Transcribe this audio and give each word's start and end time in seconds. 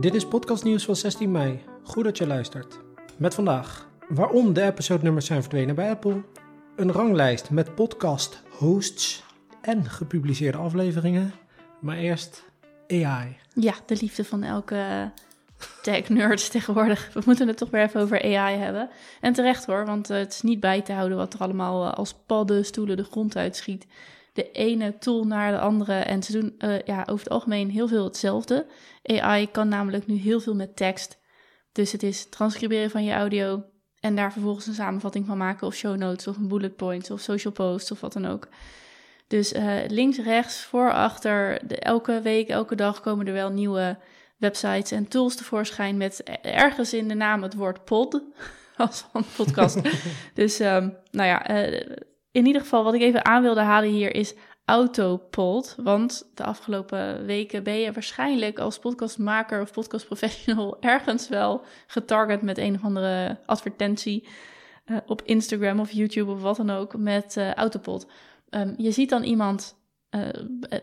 Dit 0.00 0.14
is 0.14 0.26
podcastnieuws 0.26 0.84
van 0.84 0.96
16 0.96 1.30
mei. 1.30 1.62
Goed 1.82 2.04
dat 2.04 2.18
je 2.18 2.26
luistert. 2.26 2.78
Met 3.16 3.34
vandaag 3.34 3.88
waarom 4.08 4.52
de 4.52 4.62
episode-nummers 4.62 5.26
zijn 5.26 5.40
verdwenen 5.40 5.74
bij 5.74 5.90
Apple, 5.90 6.22
een 6.76 6.92
ranglijst 6.92 7.50
met 7.50 7.74
podcast-hosts 7.74 9.24
en 9.60 9.84
gepubliceerde 9.84 10.58
afleveringen. 10.58 11.32
Maar 11.80 11.96
eerst 11.96 12.44
AI. 12.88 13.36
Ja, 13.54 13.74
de 13.86 13.96
liefde 14.00 14.24
van 14.24 14.42
elke 14.42 15.10
tech-nerd 15.82 16.50
tegenwoordig. 16.50 17.12
We 17.12 17.22
moeten 17.24 17.48
het 17.48 17.56
toch 17.56 17.70
weer 17.70 17.82
even 17.82 18.00
over 18.00 18.22
AI 18.22 18.56
hebben. 18.56 18.90
En 19.20 19.32
terecht 19.32 19.66
hoor, 19.66 19.86
want 19.86 20.08
het 20.08 20.32
is 20.32 20.42
niet 20.42 20.60
bij 20.60 20.82
te 20.82 20.92
houden 20.92 21.16
wat 21.16 21.34
er 21.34 21.40
allemaal 21.40 21.86
eh, 21.86 21.94
als 21.94 22.14
paddenstoelen 22.26 22.96
de 22.96 23.04
grond 23.04 23.36
uitschiet. 23.36 23.86
De 24.32 24.50
ene 24.50 24.98
tool 24.98 25.24
naar 25.24 25.50
de 25.50 25.58
andere. 25.58 25.94
En 25.94 26.22
ze 26.22 26.32
doen 26.32 26.54
uh, 26.58 26.80
ja, 26.80 27.00
over 27.00 27.24
het 27.24 27.32
algemeen 27.32 27.70
heel 27.70 27.88
veel 27.88 28.04
hetzelfde. 28.04 28.66
AI 29.02 29.50
kan 29.50 29.68
namelijk 29.68 30.06
nu 30.06 30.14
heel 30.14 30.40
veel 30.40 30.54
met 30.54 30.76
tekst. 30.76 31.18
Dus 31.72 31.92
het 31.92 32.02
is 32.02 32.28
transcriberen 32.28 32.90
van 32.90 33.04
je 33.04 33.12
audio 33.12 33.64
en 34.00 34.16
daar 34.16 34.32
vervolgens 34.32 34.66
een 34.66 34.74
samenvatting 34.74 35.26
van 35.26 35.38
maken 35.38 35.66
of 35.66 35.74
show 35.74 35.96
notes 35.96 36.26
of 36.26 36.36
een 36.36 36.48
bullet 36.48 36.76
points 36.76 37.10
of 37.10 37.20
social 37.20 37.52
posts 37.52 37.90
of 37.90 38.00
wat 38.00 38.12
dan 38.12 38.26
ook. 38.26 38.48
Dus 39.26 39.52
uh, 39.52 39.74
links, 39.88 40.18
rechts, 40.18 40.62
voor, 40.62 40.92
achter, 40.92 41.60
de, 41.66 41.78
elke 41.78 42.20
week, 42.20 42.48
elke 42.48 42.74
dag 42.74 43.00
komen 43.00 43.26
er 43.26 43.32
wel 43.32 43.50
nieuwe 43.50 43.98
websites 44.36 44.90
en 44.90 45.08
tools 45.08 45.36
tevoorschijn 45.36 45.96
met 45.96 46.22
ergens 46.42 46.92
in 46.92 47.08
de 47.08 47.14
naam 47.14 47.42
het 47.42 47.54
woord 47.54 47.84
pod 47.84 48.22
als 48.76 49.04
van 49.12 49.24
podcast. 49.36 49.80
dus 50.34 50.60
um, 50.60 50.96
nou 51.10 51.28
ja, 51.28 51.68
uh, 51.68 51.96
in 52.30 52.46
ieder 52.46 52.62
geval 52.62 52.84
wat 52.84 52.94
ik 52.94 53.00
even 53.00 53.24
aan 53.24 53.42
wilde 53.42 53.60
halen 53.60 53.90
hier 53.90 54.14
is 54.14 54.34
Autopod. 54.64 55.76
Want 55.82 56.30
de 56.34 56.44
afgelopen 56.44 57.24
weken 57.26 57.62
ben 57.62 57.78
je 57.78 57.92
waarschijnlijk 57.92 58.58
als 58.58 58.78
podcastmaker 58.78 59.60
of 59.60 59.72
podcastprofessional 59.72 60.76
ergens 60.94 61.28
wel 61.28 61.64
getarget 61.86 62.42
met 62.42 62.58
een 62.58 62.74
of 62.74 62.84
andere 62.84 63.38
advertentie 63.46 64.28
uh, 64.86 64.96
op 65.06 65.22
Instagram 65.22 65.80
of 65.80 65.90
YouTube 65.90 66.30
of 66.30 66.40
wat 66.40 66.56
dan 66.56 66.70
ook 66.70 66.96
met 66.96 67.36
uh, 67.36 67.54
Autopod. 67.54 68.06
Um, 68.50 68.74
je 68.76 68.90
ziet 68.90 69.10
dan 69.10 69.22
iemand 69.22 69.76
uh, 70.10 70.28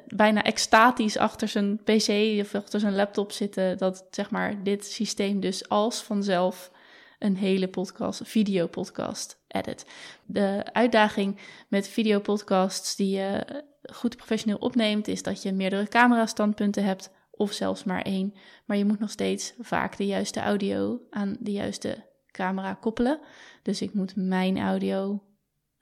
bijna 0.08 0.44
extatisch 0.44 1.18
achter 1.18 1.48
zijn 1.48 1.78
PC 1.84 2.40
of 2.40 2.56
achter 2.56 2.80
zijn 2.80 2.96
laptop 2.96 3.32
zitten, 3.32 3.78
dat 3.78 4.08
zeg 4.10 4.32
maar 4.32 4.64
dit 4.64 4.86
systeem 4.86 5.40
dus 5.40 5.70
als 5.70 6.04
vanzelf 6.04 6.72
een 7.20 7.38
hele 7.38 7.68
podcast, 7.68 8.22
videopodcast 8.24 9.44
edit. 9.48 9.86
De 10.26 10.64
uitdaging 10.72 11.40
met 11.68 11.88
videopodcasts 11.88 12.96
die 12.96 13.18
je 13.18 13.64
goed 13.94 14.16
professioneel 14.16 14.58
opneemt, 14.58 15.08
is 15.08 15.24
dat 15.24 15.42
je 15.42 15.52
meerdere 15.52 15.88
camera-standpunten 15.88 16.84
hebt 16.84 17.12
of 17.32 17.52
zelfs 17.52 17.84
maar 17.84 18.02
één. 18.02 18.34
Maar 18.66 18.78
je 18.78 18.86
moet 18.86 19.00
nog 19.00 19.10
steeds 19.10 19.54
vaak 19.60 19.98
de 19.98 20.06
juiste 20.06 20.40
audio 20.40 21.02
aan 21.10 21.38
de 21.40 21.52
juiste 21.52 22.06
camera 22.32 22.74
koppelen. 22.74 23.20
Dus 23.64 23.82
ik 23.82 23.94
moet 23.94 24.16
mijn 24.16 24.60
audio 24.60 25.24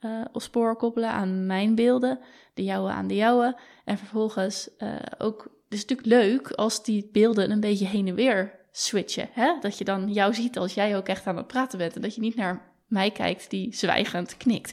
uh, 0.00 0.24
op 0.32 0.42
spoor 0.42 0.76
koppelen 0.76 1.10
aan 1.10 1.46
mijn 1.46 1.74
beelden, 1.74 2.18
de 2.54 2.64
jouwe 2.64 2.90
aan 2.90 3.06
de 3.06 3.14
jouwe. 3.14 3.58
En 3.84 3.98
vervolgens 3.98 4.70
uh, 4.78 4.96
ook, 5.18 5.42
het 5.42 5.72
is 5.72 5.84
natuurlijk 5.86 6.08
leuk 6.08 6.50
als 6.50 6.84
die 6.84 7.08
beelden 7.12 7.50
een 7.50 7.60
beetje 7.60 7.86
heen 7.86 8.08
en 8.08 8.14
weer 8.14 8.63
switchen. 8.76 9.28
Hè? 9.32 9.58
Dat 9.60 9.78
je 9.78 9.84
dan 9.84 10.12
jou 10.12 10.34
ziet 10.34 10.58
als 10.58 10.74
jij 10.74 10.96
ook 10.96 11.08
echt 11.08 11.26
aan 11.26 11.36
het 11.36 11.46
praten 11.46 11.78
bent 11.78 11.94
en 11.94 12.00
dat 12.00 12.14
je 12.14 12.20
niet 12.20 12.36
naar 12.36 12.72
mij 12.86 13.10
kijkt 13.10 13.50
die 13.50 13.74
zwijgend 13.74 14.36
knikt. 14.36 14.72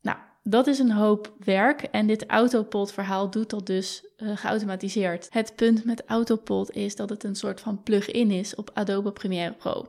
Nou, 0.00 0.18
dat 0.42 0.66
is 0.66 0.78
een 0.78 0.92
hoop 0.92 1.34
werk 1.38 1.82
en 1.82 2.06
dit 2.06 2.26
Autopod 2.26 2.92
verhaal 2.92 3.30
doet 3.30 3.50
dat 3.50 3.66
dus 3.66 4.04
uh, 4.16 4.36
geautomatiseerd. 4.36 5.26
Het 5.30 5.56
punt 5.56 5.84
met 5.84 6.04
Autopod 6.06 6.70
is 6.70 6.96
dat 6.96 7.10
het 7.10 7.24
een 7.24 7.34
soort 7.34 7.60
van 7.60 7.82
plug-in 7.82 8.30
is 8.30 8.54
op 8.54 8.70
Adobe 8.74 9.12
Premiere 9.12 9.52
Pro. 9.54 9.88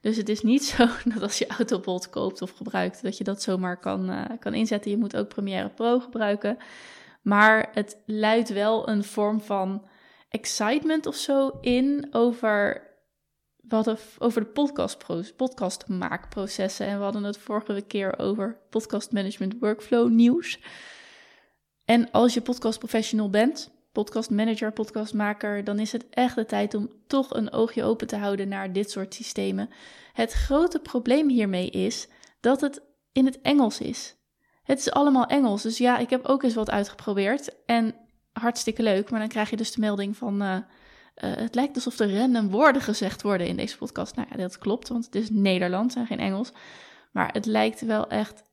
Dus 0.00 0.16
het 0.16 0.28
is 0.28 0.42
niet 0.42 0.64
zo 0.76 0.86
dat 1.04 1.22
als 1.22 1.38
je 1.38 1.46
Autopod 1.46 2.10
koopt 2.10 2.42
of 2.42 2.50
gebruikt, 2.50 3.02
dat 3.02 3.18
je 3.18 3.24
dat 3.24 3.42
zomaar 3.42 3.76
kan, 3.76 4.10
uh, 4.10 4.24
kan 4.38 4.54
inzetten. 4.54 4.90
Je 4.90 4.96
moet 4.96 5.16
ook 5.16 5.28
Premiere 5.28 5.68
Pro 5.68 6.00
gebruiken. 6.00 6.58
Maar 7.22 7.70
het 7.72 8.02
luidt 8.06 8.48
wel 8.48 8.88
een 8.88 9.04
vorm 9.04 9.40
van 9.40 9.88
excitement 10.30 11.06
of 11.06 11.16
zo 11.16 11.58
in 11.60 12.08
over 12.10 12.88
we 13.70 13.74
hadden 13.74 13.98
over 14.18 14.40
de 14.40 14.46
podcast 14.46 15.04
podcastmaakprocessen 15.36 16.86
en 16.86 16.96
we 16.96 17.02
hadden 17.04 17.22
het 17.22 17.38
vorige 17.38 17.80
keer 17.80 18.18
over 18.18 18.60
podcast 18.70 19.12
management 19.12 19.54
workflow 19.60 20.10
nieuws. 20.10 20.60
En 21.84 22.10
als 22.10 22.34
je 22.34 22.40
podcast 22.40 22.78
professional 22.78 23.30
bent, 23.30 23.70
podcast 23.92 24.30
manager, 24.30 24.72
podcastmaker, 24.72 25.64
dan 25.64 25.78
is 25.78 25.92
het 25.92 26.08
echt 26.10 26.34
de 26.34 26.46
tijd 26.46 26.74
om 26.74 26.90
toch 27.06 27.34
een 27.34 27.52
oogje 27.52 27.84
open 27.84 28.06
te 28.06 28.16
houden 28.16 28.48
naar 28.48 28.72
dit 28.72 28.90
soort 28.90 29.14
systemen. 29.14 29.70
Het 30.12 30.32
grote 30.32 30.78
probleem 30.78 31.28
hiermee 31.28 31.70
is 31.70 32.08
dat 32.40 32.60
het 32.60 32.82
in 33.12 33.26
het 33.26 33.40
Engels 33.40 33.80
is. 33.80 34.16
Het 34.62 34.78
is 34.78 34.90
allemaal 34.90 35.26
Engels, 35.26 35.62
dus 35.62 35.78
ja, 35.78 35.98
ik 35.98 36.10
heb 36.10 36.24
ook 36.24 36.42
eens 36.42 36.54
wat 36.54 36.70
uitgeprobeerd 36.70 37.64
en 37.66 37.94
hartstikke 38.32 38.82
leuk, 38.82 39.10
maar 39.10 39.20
dan 39.20 39.28
krijg 39.28 39.50
je 39.50 39.56
dus 39.56 39.72
de 39.72 39.80
melding 39.80 40.16
van 40.16 40.42
uh, 40.42 40.56
uh, 40.56 40.62
het 41.36 41.54
lijkt 41.54 41.74
alsof 41.74 41.98
er 41.98 42.16
random 42.16 42.50
woorden 42.50 42.82
gezegd 42.82 43.22
worden 43.22 43.46
in 43.46 43.56
deze 43.56 43.76
podcast. 43.76 44.16
Nou 44.16 44.28
ja, 44.30 44.36
dat 44.36 44.58
klopt, 44.58 44.88
want 44.88 45.04
het 45.04 45.14
is 45.14 45.30
Nederlands 45.30 45.94
en 45.94 46.06
geen 46.06 46.18
Engels. 46.18 46.52
Maar 47.12 47.32
het 47.32 47.46
lijkt 47.46 47.80
wel 47.80 48.08
echt 48.08 48.44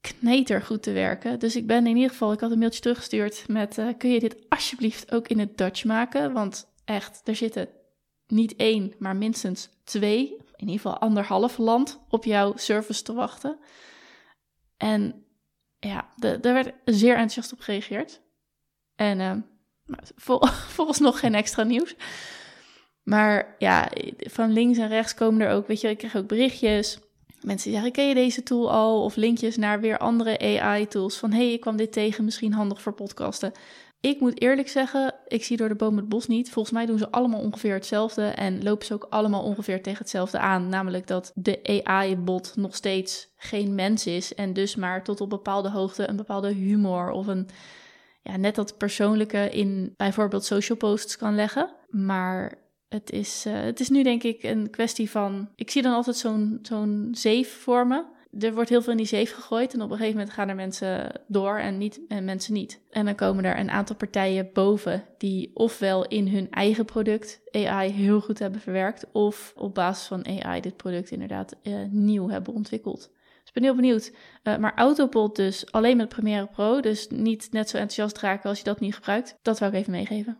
knetergoed 0.00 0.82
te 0.82 0.92
werken. 0.92 1.38
Dus 1.38 1.56
ik 1.56 1.66
ben 1.66 1.86
in 1.86 1.96
ieder 1.96 2.10
geval, 2.10 2.32
ik 2.32 2.40
had 2.40 2.50
een 2.50 2.58
mailtje 2.58 2.80
teruggestuurd 2.80 3.48
met... 3.48 3.78
Uh, 3.78 3.88
kun 3.98 4.10
je 4.10 4.20
dit 4.20 4.36
alsjeblieft 4.48 5.12
ook 5.12 5.28
in 5.28 5.38
het 5.38 5.58
Dutch 5.58 5.84
maken? 5.84 6.32
Want 6.32 6.72
echt, 6.84 7.20
er 7.24 7.36
zitten 7.36 7.68
niet 8.26 8.56
één, 8.56 8.94
maar 8.98 9.16
minstens 9.16 9.68
twee... 9.84 10.36
in 10.56 10.68
ieder 10.68 10.74
geval 10.74 10.98
anderhalf 10.98 11.58
land 11.58 12.00
op 12.08 12.24
jouw 12.24 12.52
service 12.56 13.02
te 13.02 13.12
wachten. 13.12 13.58
En 14.76 15.24
ja, 15.78 16.08
daar 16.16 16.40
werd 16.40 16.72
zeer 16.84 17.12
enthousiast 17.12 17.52
op 17.52 17.60
gereageerd. 17.60 18.20
En 18.98 19.20
uh, 19.20 19.32
vol, 20.16 20.46
volgens 20.76 20.98
nog 20.98 21.20
geen 21.20 21.34
extra 21.34 21.62
nieuws. 21.62 21.94
Maar 23.02 23.54
ja, 23.58 23.88
van 24.16 24.52
links 24.52 24.78
en 24.78 24.88
rechts 24.88 25.14
komen 25.14 25.40
er 25.40 25.50
ook, 25.52 25.66
weet 25.66 25.80
je, 25.80 25.88
ik 25.88 25.98
krijg 25.98 26.16
ook 26.16 26.26
berichtjes. 26.26 26.98
Mensen 27.40 27.72
zeggen, 27.72 27.92
ken 27.92 28.08
je 28.08 28.14
deze 28.14 28.42
tool 28.42 28.72
al? 28.72 29.04
Of 29.04 29.16
linkjes 29.16 29.56
naar 29.56 29.80
weer 29.80 29.98
andere 29.98 30.60
AI-tools. 30.60 31.16
Van, 31.16 31.32
hey, 31.32 31.52
ik 31.52 31.60
kwam 31.60 31.76
dit 31.76 31.92
tegen, 31.92 32.24
misschien 32.24 32.52
handig 32.52 32.82
voor 32.82 32.92
podcasten. 32.92 33.52
Ik 34.00 34.20
moet 34.20 34.40
eerlijk 34.40 34.68
zeggen, 34.68 35.14
ik 35.26 35.44
zie 35.44 35.56
door 35.56 35.68
de 35.68 35.74
boom 35.74 35.96
het 35.96 36.08
bos 36.08 36.26
niet. 36.26 36.50
Volgens 36.50 36.74
mij 36.74 36.86
doen 36.86 36.98
ze 36.98 37.10
allemaal 37.10 37.40
ongeveer 37.40 37.74
hetzelfde 37.74 38.26
en 38.26 38.62
lopen 38.62 38.86
ze 38.86 38.94
ook 38.94 39.06
allemaal 39.10 39.42
ongeveer 39.42 39.82
tegen 39.82 39.98
hetzelfde 39.98 40.38
aan. 40.38 40.68
Namelijk 40.68 41.06
dat 41.06 41.32
de 41.34 41.80
AI-bot 41.84 42.52
nog 42.56 42.74
steeds 42.74 43.28
geen 43.36 43.74
mens 43.74 44.06
is 44.06 44.34
en 44.34 44.52
dus 44.52 44.76
maar 44.76 45.04
tot 45.04 45.20
op 45.20 45.30
bepaalde 45.30 45.70
hoogte 45.70 46.08
een 46.08 46.16
bepaalde 46.16 46.52
humor 46.52 47.10
of 47.10 47.26
een 47.26 47.48
ja, 48.28 48.36
net 48.36 48.54
dat 48.54 48.76
persoonlijke 48.76 49.50
in 49.50 49.94
bijvoorbeeld 49.96 50.44
social 50.44 50.78
posts 50.78 51.16
kan 51.16 51.34
leggen. 51.34 51.70
Maar 51.88 52.58
het 52.88 53.10
is, 53.10 53.44
uh, 53.46 53.54
het 53.54 53.80
is 53.80 53.88
nu 53.88 54.02
denk 54.02 54.22
ik 54.22 54.42
een 54.42 54.70
kwestie 54.70 55.10
van. 55.10 55.48
Ik 55.54 55.70
zie 55.70 55.82
dan 55.82 55.92
altijd 55.92 56.16
zo'n 56.16 56.58
zo'n 56.62 57.08
zeef 57.12 57.60
voor 57.60 57.86
me. 57.86 58.04
Er 58.38 58.54
wordt 58.54 58.68
heel 58.68 58.82
veel 58.82 58.92
in 58.92 58.98
die 58.98 59.06
zeef 59.06 59.34
gegooid 59.34 59.74
en 59.74 59.82
op 59.82 59.90
een 59.90 59.96
gegeven 59.96 60.18
moment 60.18 60.34
gaan 60.34 60.48
er 60.48 60.54
mensen 60.54 61.22
door 61.26 61.58
en, 61.58 61.78
niet, 61.78 62.00
en 62.08 62.24
mensen 62.24 62.52
niet. 62.52 62.80
En 62.90 63.04
dan 63.04 63.14
komen 63.14 63.44
er 63.44 63.58
een 63.58 63.70
aantal 63.70 63.96
partijen 63.96 64.50
boven 64.52 65.04
die 65.18 65.50
ofwel 65.54 66.06
in 66.06 66.28
hun 66.28 66.50
eigen 66.50 66.84
product 66.84 67.40
AI 67.50 67.90
heel 67.90 68.20
goed 68.20 68.38
hebben 68.38 68.60
verwerkt, 68.60 69.06
of 69.12 69.52
op 69.56 69.74
basis 69.74 70.06
van 70.06 70.26
AI 70.42 70.60
dit 70.60 70.76
product 70.76 71.10
inderdaad 71.10 71.56
uh, 71.62 71.74
nieuw 71.90 72.28
hebben 72.28 72.54
ontwikkeld. 72.54 73.10
Dus 73.48 73.56
ik 73.56 73.62
ben 73.62 73.62
heel 73.62 73.74
benieuwd. 73.74 74.12
Uh, 74.42 74.56
maar 74.56 74.74
Autopod 74.74 75.36
dus 75.36 75.72
alleen 75.72 75.96
met 75.96 76.08
Premiere 76.08 76.46
Pro. 76.46 76.80
Dus 76.80 77.06
niet 77.10 77.48
net 77.50 77.68
zo 77.68 77.76
enthousiast 77.76 78.18
raken 78.18 78.48
als 78.48 78.58
je 78.58 78.64
dat 78.64 78.80
niet 78.80 78.94
gebruikt. 78.94 79.34
Dat 79.42 79.58
wou 79.58 79.72
ik 79.72 79.78
even 79.78 79.92
meegeven. 79.92 80.38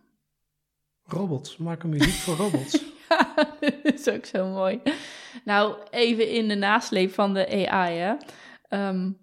Robots. 1.05 1.57
Maken 1.57 1.89
muziek 1.89 2.13
voor 2.13 2.37
robots. 2.37 2.73
ja, 3.09 3.35
dat 3.61 3.95
is 3.95 4.09
ook 4.09 4.25
zo 4.25 4.47
mooi. 4.47 4.81
Nou, 5.45 5.77
even 5.91 6.31
in 6.31 6.49
de 6.49 6.55
nasleep 6.55 7.13
van 7.13 7.35
de 7.35 7.69
AI, 7.69 7.97
hè. 7.97 8.15
Um, 8.89 9.19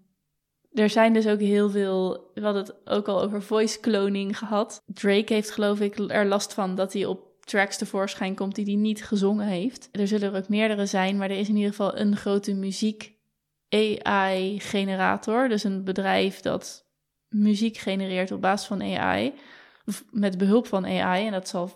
er 0.71 0.89
zijn 0.89 1.13
dus 1.13 1.27
ook 1.27 1.39
heel 1.39 1.69
veel... 1.69 2.31
We 2.33 2.41
hadden 2.41 2.63
het 2.63 2.75
ook 2.85 3.07
al 3.07 3.21
over 3.21 3.41
voice 3.41 3.79
cloning 3.79 4.37
gehad. 4.37 4.83
Drake 4.85 5.33
heeft 5.33 5.51
geloof 5.51 5.79
ik 5.79 5.99
er 5.99 6.25
last 6.25 6.53
van 6.53 6.75
dat 6.75 6.93
hij 6.93 7.05
op 7.05 7.35
tracks 7.39 7.77
tevoorschijn 7.77 8.35
komt 8.35 8.55
die 8.55 8.65
hij 8.65 8.75
niet 8.75 9.05
gezongen 9.05 9.47
heeft. 9.47 9.89
Er 9.91 10.07
zullen 10.07 10.33
er 10.33 10.37
ook 10.37 10.49
meerdere 10.49 10.85
zijn, 10.85 11.17
maar 11.17 11.29
er 11.29 11.37
is 11.37 11.49
in 11.49 11.55
ieder 11.55 11.69
geval 11.69 11.97
een 11.97 12.15
grote 12.15 12.53
muziek 12.53 13.14
AI-generator. 13.69 15.49
Dus 15.49 15.63
een 15.63 15.83
bedrijf 15.83 16.39
dat 16.39 16.85
muziek 17.27 17.77
genereert 17.77 18.31
op 18.31 18.41
basis 18.41 18.67
van 18.67 18.81
AI. 18.81 19.33
Met 20.11 20.37
behulp 20.37 20.67
van 20.67 20.85
AI. 20.85 21.25
En 21.25 21.31
dat 21.31 21.47
zal 21.47 21.71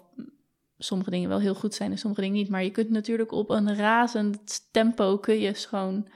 sommige 0.78 1.10
dingen 1.10 1.30
wel 1.30 1.40
heel 1.40 1.56
goed 1.56 1.74
zijn 1.74 1.92
en 1.92 1.98
sommige 1.98 2.22
dingen 2.22 2.36
niet. 2.36 2.50
Maar 2.50 2.64
je 2.64 2.72
kunt 2.72 2.90
natuurlijk 2.90 3.32
op 3.32 3.50
een 3.50 3.76
razend 3.76 4.68
tempo 4.72 5.18
kun 5.18 5.40
je 5.40 5.54
gewoon 5.54 6.08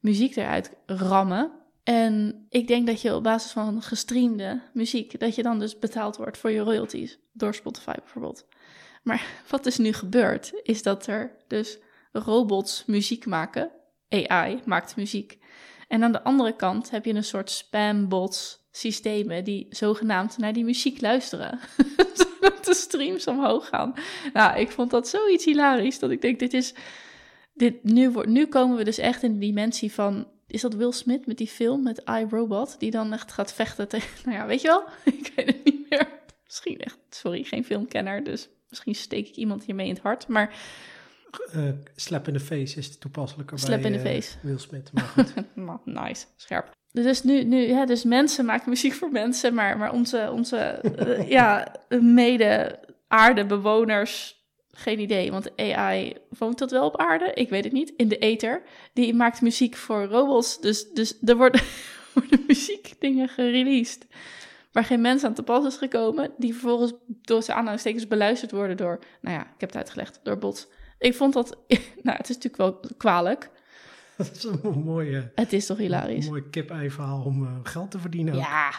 muziek 0.00 0.36
eruit 0.36 0.72
rammen. 0.86 1.50
En 1.82 2.46
ik 2.48 2.66
denk 2.66 2.86
dat 2.86 3.00
je 3.00 3.14
op 3.14 3.22
basis 3.22 3.52
van 3.52 3.82
gestreamde 3.82 4.60
muziek, 4.72 5.20
dat 5.20 5.34
je 5.34 5.42
dan 5.42 5.58
dus 5.58 5.78
betaald 5.78 6.16
wordt 6.16 6.38
voor 6.38 6.50
je 6.50 6.60
royalties 6.60 7.18
door 7.32 7.54
Spotify 7.54 7.94
bijvoorbeeld. 7.94 8.46
Maar 9.02 9.26
wat 9.50 9.66
is 9.66 9.78
nu 9.78 9.92
gebeurd, 9.92 10.52
is 10.62 10.82
dat 10.82 11.06
er 11.06 11.36
dus 11.46 11.78
robots 12.12 12.84
muziek 12.86 13.26
maken. 13.26 13.70
AI 14.12 14.60
maakt 14.64 14.96
muziek. 14.96 15.38
En 15.88 16.02
aan 16.02 16.12
de 16.12 16.22
andere 16.22 16.56
kant 16.56 16.90
heb 16.90 17.04
je 17.04 17.14
een 17.14 17.24
soort 17.24 17.50
spambots 17.50 18.66
systemen 18.70 19.44
die 19.44 19.66
zogenaamd 19.70 20.38
naar 20.38 20.52
die 20.52 20.64
muziek 20.64 21.00
luisteren. 21.00 21.60
Zodat 22.14 22.64
de 22.64 22.74
streams 22.74 23.26
omhoog 23.26 23.68
gaan. 23.68 23.94
Nou, 24.32 24.58
ik 24.58 24.70
vond 24.70 24.90
dat 24.90 25.08
zoiets 25.08 25.44
hilarisch 25.44 25.98
dat 25.98 26.10
ik 26.10 26.20
denk, 26.20 26.38
dit 26.38 26.54
is... 26.54 26.74
Dit, 27.54 27.84
nu, 27.84 28.10
wordt, 28.10 28.28
nu 28.28 28.46
komen 28.46 28.76
we 28.76 28.84
dus 28.84 28.98
echt 28.98 29.22
in 29.22 29.32
de 29.32 29.38
dimensie 29.38 29.92
van... 29.92 30.28
Is 30.46 30.60
dat 30.60 30.74
Will 30.74 30.92
Smith 30.92 31.26
met 31.26 31.38
die 31.38 31.48
film 31.48 31.82
met 31.82 32.02
iRobot? 32.04 32.78
Die 32.78 32.90
dan 32.90 33.12
echt 33.12 33.32
gaat 33.32 33.52
vechten 33.52 33.88
tegen... 33.88 34.10
Nou 34.24 34.36
ja, 34.36 34.46
weet 34.46 34.60
je 34.60 34.68
wel? 34.68 34.84
ik 35.14 35.32
weet 35.36 35.46
het 35.46 35.64
niet 35.64 35.90
meer. 35.90 36.08
Misschien 36.44 36.78
echt... 36.78 36.98
Sorry, 37.10 37.42
geen 37.42 37.64
filmkenner, 37.64 38.24
dus 38.24 38.48
misschien 38.68 38.94
steek 38.94 39.28
ik 39.28 39.36
iemand 39.36 39.64
hiermee 39.64 39.86
in 39.86 39.94
het 39.94 40.02
hart. 40.02 40.28
Maar 40.28 40.54
uh, 41.56 41.70
slap 41.96 42.28
in 42.28 42.34
the 42.34 42.40
face 42.40 42.78
is 42.78 42.98
toepasselijker 42.98 43.58
slap 43.58 43.82
bij 43.82 43.90
in 43.90 43.98
the 43.98 44.08
uh, 44.08 44.14
face. 44.14 44.36
Will 44.40 44.58
Smith. 44.58 44.90
Maar 44.92 45.04
goed. 45.04 45.32
Nice, 45.84 46.26
scherp. 46.36 46.70
Dus 46.92 47.22
nu, 47.22 47.44
nu 47.44 47.66
ja, 47.66 47.86
dus 47.86 48.04
mensen 48.04 48.44
maken 48.44 48.68
muziek 48.68 48.92
voor 48.92 49.10
mensen, 49.10 49.54
maar, 49.54 49.78
maar 49.78 49.92
onze, 49.92 50.30
onze 50.32 50.80
uh, 50.98 51.28
ja, 51.38 51.74
mede 52.00 52.78
aardebewoners, 53.08 54.44
geen 54.70 55.00
idee. 55.00 55.30
Want 55.30 55.56
AI 55.56 56.16
woont 56.38 56.58
dat 56.58 56.70
wel 56.70 56.86
op 56.86 56.96
aarde? 56.96 57.30
Ik 57.34 57.48
weet 57.48 57.64
het 57.64 57.72
niet. 57.72 57.92
In 57.96 58.08
de 58.08 58.18
ether. 58.18 58.62
Die 58.92 59.14
maakt 59.14 59.40
muziek 59.40 59.76
voor 59.76 60.04
robots. 60.04 60.60
Dus, 60.60 60.90
dus 60.90 61.18
er 61.24 61.36
worden, 61.36 61.60
worden 62.14 62.44
muziekdingen 62.46 63.28
gereleased 63.28 64.06
waar 64.72 64.84
geen 64.84 65.00
mens 65.00 65.24
aan 65.24 65.34
te 65.34 65.42
pas 65.42 65.66
is 65.66 65.76
gekomen, 65.76 66.30
die 66.36 66.52
vervolgens 66.52 66.92
door 67.06 67.42
zijn 67.42 67.56
aanhalingstekens 67.56 68.08
beluisterd 68.08 68.50
worden 68.50 68.76
door, 68.76 68.98
nou 69.20 69.36
ja, 69.36 69.42
ik 69.42 69.60
heb 69.60 69.68
het 69.68 69.78
uitgelegd, 69.78 70.20
door 70.22 70.38
bots. 70.38 70.68
Ik 71.02 71.14
vond 71.14 71.32
dat, 71.34 71.56
nou, 72.02 72.16
het 72.16 72.28
is 72.28 72.36
natuurlijk 72.36 72.56
wel 72.56 72.80
kwalijk. 72.96 73.50
Dat 74.16 74.30
is 74.36 74.44
een 74.44 74.82
mooie, 74.84 75.32
Het 75.34 75.52
is 75.52 75.66
toch 75.66 75.76
hilarisch? 75.78 76.24
een 76.24 76.30
mooi 76.30 76.48
kip-ei 76.50 76.90
verhaal 76.90 77.22
om 77.24 77.42
uh, 77.42 77.50
geld 77.62 77.90
te 77.90 77.98
verdienen. 77.98 78.34
ook. 78.34 78.40
Ja. 78.40 78.70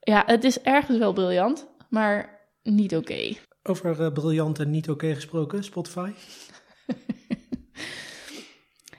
Ja, 0.00 0.22
het 0.26 0.44
is 0.44 0.60
ergens 0.60 0.98
wel 0.98 1.12
briljant, 1.12 1.66
maar 1.88 2.40
niet 2.62 2.96
oké. 2.96 3.32
Over 3.62 4.00
uh, 4.00 4.12
briljant 4.12 4.58
en 4.58 4.70
niet 4.70 4.90
oké 4.90 5.14
gesproken, 5.14 5.64
Spotify. 5.64 6.10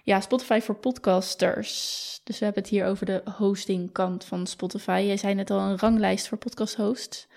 Ja, 0.06 0.22
Spotify 0.22 0.60
voor 0.60 0.76
podcasters. 0.76 2.20
Dus 2.24 2.40
we 2.40 2.46
hebben 2.46 2.64
het 2.64 2.72
hier 2.72 2.86
over 2.86 3.06
de 3.06 3.22
hostingkant 3.38 4.26
van 4.26 4.48
Spotify. 4.48 5.04
Jij 5.06 5.18
zei 5.18 5.34
net 5.34 5.50
al 5.52 5.60
een 5.60 5.78
ranglijst 5.80 6.28
voor 6.28 6.38
podcast 6.38 6.76
hosts. 6.76 7.28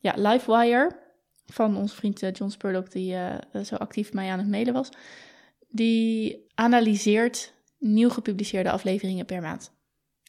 Ja, 0.00 0.14
Livewire 0.16 0.98
van 1.52 1.76
onze 1.76 1.94
vriend 1.94 2.22
uh, 2.22 2.32
John 2.32 2.50
Spurlock, 2.50 2.90
die 2.90 3.12
uh, 3.12 3.34
zo 3.64 3.74
actief 3.74 4.12
mij 4.12 4.30
aan 4.30 4.38
het 4.38 4.48
mailen 4.48 4.72
was. 4.72 4.88
Die 5.68 6.46
analyseert 6.54 7.52
nieuw 7.78 8.08
gepubliceerde 8.08 8.70
afleveringen 8.70 9.26
per 9.26 9.40
maand. 9.40 9.72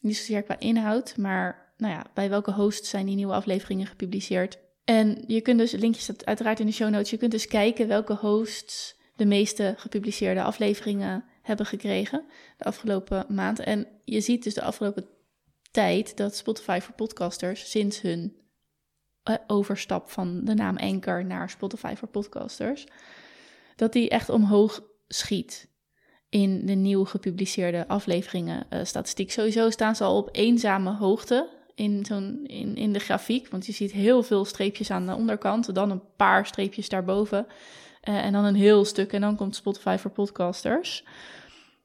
Niet 0.02 0.16
zozeer 0.16 0.42
qua 0.42 0.58
inhoud, 0.58 1.16
maar 1.16 1.74
nou 1.76 1.92
ja, 1.92 2.06
bij 2.14 2.28
welke 2.28 2.52
host 2.52 2.84
zijn 2.84 3.06
die 3.06 3.14
nieuwe 3.14 3.32
afleveringen 3.32 3.86
gepubliceerd. 3.86 4.58
En 4.84 5.24
je 5.26 5.40
kunt 5.40 5.58
dus, 5.58 5.72
linkjes 5.72 6.04
staat 6.04 6.26
uiteraard 6.26 6.60
in 6.60 6.66
de 6.66 6.72
show 6.72 6.90
notes, 6.90 7.10
je 7.10 7.16
kunt 7.16 7.30
dus 7.30 7.46
kijken 7.46 7.88
welke 7.88 8.14
hosts 8.14 8.98
de 9.16 9.24
meeste 9.24 9.74
gepubliceerde 9.76 10.42
afleveringen 10.42 11.24
hebben 11.42 11.66
gekregen 11.66 12.24
de 12.56 12.64
afgelopen 12.64 13.26
maand. 13.28 13.58
En 13.58 13.86
je 14.04 14.20
ziet 14.20 14.44
dus 14.44 14.54
de 14.54 14.62
afgelopen 14.62 15.08
tijd 15.70 16.16
dat 16.16 16.36
Spotify 16.36 16.78
voor 16.82 16.94
podcasters 16.94 17.70
sinds 17.70 18.00
hun 18.00 18.39
overstap 19.46 20.10
van 20.10 20.44
de 20.44 20.54
naam 20.54 20.76
Anchor 20.76 21.24
naar 21.24 21.50
Spotify 21.50 21.94
voor 21.96 22.08
podcasters, 22.08 22.86
dat 23.76 23.92
die 23.92 24.08
echt 24.08 24.28
omhoog 24.28 24.82
schiet 25.08 25.68
in 26.28 26.66
de 26.66 26.72
nieuw 26.72 27.04
gepubliceerde 27.04 27.88
afleveringen 27.88 28.66
uh, 28.70 28.80
statistiek. 28.84 29.30
Sowieso 29.32 29.70
staan 29.70 29.96
ze 29.96 30.04
al 30.04 30.16
op 30.16 30.28
eenzame 30.32 30.94
hoogte 30.94 31.48
in, 31.74 32.04
zo'n, 32.04 32.44
in, 32.46 32.76
in 32.76 32.92
de 32.92 32.98
grafiek, 32.98 33.48
want 33.48 33.66
je 33.66 33.72
ziet 33.72 33.92
heel 33.92 34.22
veel 34.22 34.44
streepjes 34.44 34.90
aan 34.90 35.06
de 35.06 35.14
onderkant, 35.14 35.74
dan 35.74 35.90
een 35.90 36.02
paar 36.16 36.46
streepjes 36.46 36.88
daarboven 36.88 37.46
uh, 38.08 38.24
en 38.24 38.32
dan 38.32 38.44
een 38.44 38.54
heel 38.54 38.84
stuk 38.84 39.12
en 39.12 39.20
dan 39.20 39.36
komt 39.36 39.56
Spotify 39.56 39.96
voor 39.98 40.10
podcasters. 40.10 41.04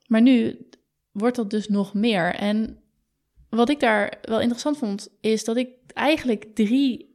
Maar 0.08 0.22
nu 0.22 0.68
wordt 1.12 1.36
dat 1.36 1.50
dus 1.50 1.68
nog 1.68 1.94
meer. 1.94 2.36
En 2.36 2.80
wat 3.50 3.70
ik 3.70 3.80
daar 3.80 4.18
wel 4.22 4.40
interessant 4.40 4.78
vond, 4.78 5.10
is 5.22 5.44
dat 5.44 5.58
ik 5.58 5.70
eigenlijk 5.94 6.46
drie 6.54 7.15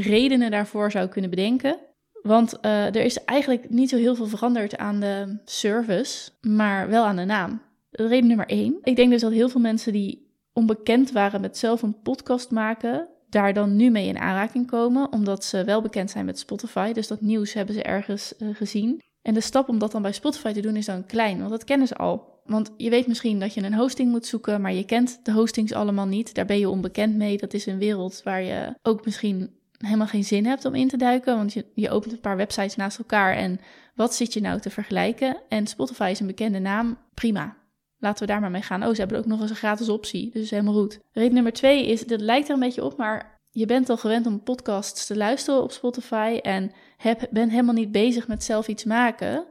redenen 0.00 0.50
daarvoor 0.50 0.90
zou 0.90 1.08
kunnen 1.08 1.30
bedenken. 1.30 1.78
Want 2.22 2.58
uh, 2.62 2.86
er 2.86 3.04
is 3.04 3.24
eigenlijk 3.24 3.70
niet 3.70 3.88
zo 3.88 3.96
heel 3.96 4.14
veel 4.14 4.26
veranderd 4.26 4.76
aan 4.76 5.00
de 5.00 5.38
service, 5.44 6.30
maar 6.40 6.88
wel 6.88 7.04
aan 7.04 7.16
de 7.16 7.24
naam. 7.24 7.62
Reden 7.90 8.26
nummer 8.26 8.46
één. 8.46 8.78
Ik 8.82 8.96
denk 8.96 9.10
dus 9.10 9.20
dat 9.20 9.32
heel 9.32 9.48
veel 9.48 9.60
mensen 9.60 9.92
die 9.92 10.24
onbekend 10.52 11.12
waren 11.12 11.40
met 11.40 11.58
zelf 11.58 11.82
een 11.82 12.00
podcast 12.02 12.50
maken, 12.50 13.08
daar 13.28 13.52
dan 13.52 13.76
nu 13.76 13.90
mee 13.90 14.08
in 14.08 14.18
aanraking 14.18 14.66
komen, 14.66 15.12
omdat 15.12 15.44
ze 15.44 15.64
wel 15.64 15.82
bekend 15.82 16.10
zijn 16.10 16.24
met 16.24 16.38
Spotify. 16.38 16.92
Dus 16.92 17.06
dat 17.06 17.20
nieuws 17.20 17.52
hebben 17.52 17.74
ze 17.74 17.82
ergens 17.82 18.34
uh, 18.38 18.54
gezien. 18.54 19.02
En 19.22 19.34
de 19.34 19.40
stap 19.40 19.68
om 19.68 19.78
dat 19.78 19.92
dan 19.92 20.02
bij 20.02 20.12
Spotify 20.12 20.52
te 20.52 20.60
doen 20.60 20.76
is 20.76 20.86
dan 20.86 21.06
klein, 21.06 21.38
want 21.38 21.50
dat 21.50 21.64
kennen 21.64 21.86
ze 21.86 21.96
al. 21.96 22.32
Want 22.44 22.70
je 22.76 22.90
weet 22.90 23.06
misschien 23.06 23.40
dat 23.40 23.54
je 23.54 23.62
een 23.62 23.74
hosting 23.74 24.10
moet 24.10 24.26
zoeken, 24.26 24.60
maar 24.60 24.72
je 24.72 24.84
kent 24.84 25.20
de 25.22 25.32
hostings 25.32 25.72
allemaal 25.72 26.06
niet. 26.06 26.34
Daar 26.34 26.46
ben 26.46 26.58
je 26.58 26.68
onbekend 26.68 27.16
mee. 27.16 27.38
Dat 27.38 27.54
is 27.54 27.66
een 27.66 27.78
wereld 27.78 28.20
waar 28.22 28.42
je 28.42 28.74
ook 28.82 29.04
misschien 29.04 29.50
helemaal 29.84 30.06
geen 30.06 30.24
zin 30.24 30.46
hebt 30.46 30.64
om 30.64 30.74
in 30.74 30.88
te 30.88 30.96
duiken. 30.96 31.36
Want 31.36 31.52
je, 31.52 31.64
je 31.74 31.90
opent 31.90 32.12
een 32.12 32.20
paar 32.20 32.36
websites 32.36 32.76
naast 32.76 32.98
elkaar 32.98 33.34
en 33.34 33.60
wat 33.94 34.14
zit 34.14 34.32
je 34.32 34.40
nou 34.40 34.60
te 34.60 34.70
vergelijken? 34.70 35.36
En 35.48 35.66
Spotify 35.66 36.08
is 36.10 36.20
een 36.20 36.26
bekende 36.26 36.58
naam, 36.58 36.98
prima. 37.14 37.56
Laten 37.98 38.26
we 38.26 38.32
daar 38.32 38.40
maar 38.40 38.50
mee 38.50 38.62
gaan. 38.62 38.82
Oh, 38.82 38.90
ze 38.90 39.00
hebben 39.00 39.18
ook 39.18 39.26
nog 39.26 39.40
eens 39.40 39.50
een 39.50 39.56
gratis 39.56 39.88
optie, 39.88 40.30
dus 40.32 40.50
helemaal 40.50 40.74
goed. 40.74 40.98
Reden 41.12 41.34
nummer 41.34 41.52
twee 41.52 41.86
is, 41.86 42.06
dat 42.06 42.20
lijkt 42.20 42.48
er 42.48 42.54
een 42.54 42.60
beetje 42.60 42.84
op, 42.84 42.96
maar 42.96 43.40
je 43.50 43.66
bent 43.66 43.90
al 43.90 43.96
gewend 43.96 44.26
om 44.26 44.42
podcasts 44.42 45.06
te 45.06 45.16
luisteren 45.16 45.62
op 45.62 45.72
Spotify 45.72 46.38
en 46.42 46.72
heb, 46.96 47.26
bent 47.30 47.50
helemaal 47.50 47.74
niet 47.74 47.92
bezig 47.92 48.28
met 48.28 48.44
zelf 48.44 48.68
iets 48.68 48.84
maken. 48.84 49.46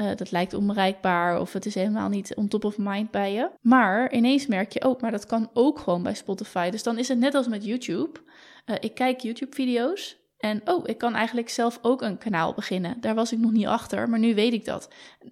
Uh, 0.00 0.06
dat 0.16 0.30
lijkt 0.30 0.54
onbereikbaar 0.54 1.40
of 1.40 1.52
het 1.52 1.66
is 1.66 1.74
helemaal 1.74 2.08
niet 2.08 2.34
on 2.34 2.48
top 2.48 2.64
of 2.64 2.78
mind 2.78 3.10
bij 3.10 3.32
je. 3.32 3.50
Maar 3.60 4.12
ineens 4.12 4.46
merk 4.46 4.72
je 4.72 4.82
ook, 4.82 4.94
oh, 4.94 5.00
maar 5.00 5.10
dat 5.10 5.26
kan 5.26 5.50
ook 5.52 5.78
gewoon 5.78 6.02
bij 6.02 6.14
Spotify. 6.14 6.70
Dus 6.70 6.82
dan 6.82 6.98
is 6.98 7.08
het 7.08 7.18
net 7.18 7.34
als 7.34 7.48
met 7.48 7.64
YouTube. 7.64 8.20
Uh, 8.66 8.76
ik 8.80 8.94
kijk 8.94 9.20
YouTube-video's 9.20 10.22
en 10.44 10.60
oh, 10.64 10.82
ik 10.86 10.98
kan 10.98 11.14
eigenlijk 11.14 11.48
zelf 11.48 11.78
ook 11.82 12.02
een 12.02 12.18
kanaal 12.18 12.54
beginnen. 12.54 13.00
Daar 13.00 13.14
was 13.14 13.32
ik 13.32 13.38
nog 13.38 13.52
niet 13.52 13.66
achter, 13.66 14.08
maar 14.08 14.18
nu 14.18 14.34
weet 14.34 14.52
ik 14.52 14.64
dat. 14.64 14.88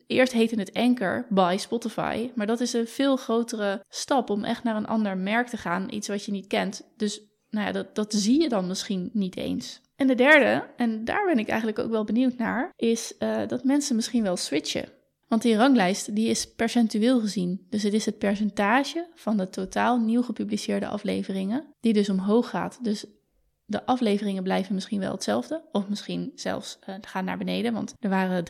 Eerst 0.07 0.33
heette 0.33 0.59
het 0.59 0.75
Anchor 0.75 1.27
by 1.29 1.57
Spotify, 1.59 2.31
maar 2.35 2.47
dat 2.47 2.61
is 2.61 2.73
een 2.73 2.87
veel 2.87 3.17
grotere 3.17 3.85
stap 3.89 4.31
om 4.31 4.45
echt 4.45 4.63
naar 4.63 4.77
een 4.77 4.87
ander 4.87 5.17
merk 5.17 5.49
te 5.49 5.57
gaan. 5.57 5.91
Iets 5.91 6.09
wat 6.09 6.25
je 6.25 6.33
niet 6.33 6.47
kent. 6.47 6.89
Dus 6.97 7.21
nou 7.51 7.67
ja, 7.67 7.73
dat, 7.73 7.95
dat 7.95 8.13
zie 8.15 8.41
je 8.41 8.49
dan 8.49 8.67
misschien 8.67 9.11
niet 9.13 9.37
eens. 9.37 9.81
En 9.97 10.07
de 10.07 10.15
derde, 10.15 10.67
en 10.77 11.05
daar 11.05 11.27
ben 11.27 11.39
ik 11.39 11.49
eigenlijk 11.49 11.79
ook 11.79 11.91
wel 11.91 12.05
benieuwd 12.05 12.37
naar, 12.37 12.73
is 12.77 13.15
uh, 13.19 13.47
dat 13.47 13.65
mensen 13.65 13.97
misschien 13.97 14.23
wel 14.23 14.37
switchen. 14.37 14.89
Want 15.29 15.43
die 15.43 15.57
ranglijst 15.57 16.15
die 16.15 16.29
is 16.29 16.55
percentueel 16.55 17.21
gezien. 17.21 17.67
Dus 17.71 17.83
het 17.83 17.93
is 17.93 18.07
het 18.07 18.19
percentage 18.19 19.09
van 19.15 19.37
de 19.37 19.49
totaal 19.49 19.99
nieuw 19.99 20.23
gepubliceerde 20.23 20.87
afleveringen 20.87 21.65
die 21.81 21.93
dus 21.93 22.09
omhoog 22.09 22.51
gaat. 22.51 22.79
Dus 22.85 23.07
de 23.73 23.87
afleveringen 23.87 24.43
blijven 24.43 24.75
misschien 24.75 25.01
wel 25.01 25.13
hetzelfde, 25.13 25.63
of 25.73 25.89
misschien 25.89 26.33
zelfs 26.35 26.79
uh, 26.89 26.95
gaan 27.01 27.25
naar 27.25 27.39
beneden. 27.39 27.73
Want 27.73 27.95
er 28.01 28.11
waren 28.11 28.45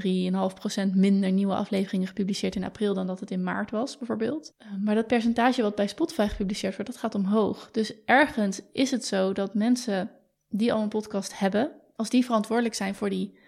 3,5% 0.92 0.94
minder 0.94 1.32
nieuwe 1.32 1.54
afleveringen 1.54 2.06
gepubliceerd 2.06 2.54
in 2.54 2.64
april 2.64 2.94
dan 2.94 3.06
dat 3.06 3.20
het 3.20 3.30
in 3.30 3.42
maart 3.42 3.70
was, 3.70 3.98
bijvoorbeeld. 3.98 4.52
Uh, 4.58 4.66
maar 4.84 4.94
dat 4.94 5.06
percentage 5.06 5.62
wat 5.62 5.74
bij 5.74 5.86
Spotify 5.86 6.26
gepubliceerd 6.26 6.76
wordt, 6.76 6.90
dat 6.90 7.00
gaat 7.00 7.14
omhoog. 7.14 7.70
Dus 7.70 7.94
ergens 8.04 8.60
is 8.72 8.90
het 8.90 9.04
zo 9.04 9.32
dat 9.32 9.54
mensen 9.54 10.10
die 10.48 10.72
al 10.72 10.82
een 10.82 10.88
podcast 10.88 11.38
hebben, 11.38 11.72
als 11.96 12.10
die 12.10 12.24
verantwoordelijk 12.24 12.74
zijn 12.74 12.94
voor 12.94 13.10
die, 13.10 13.38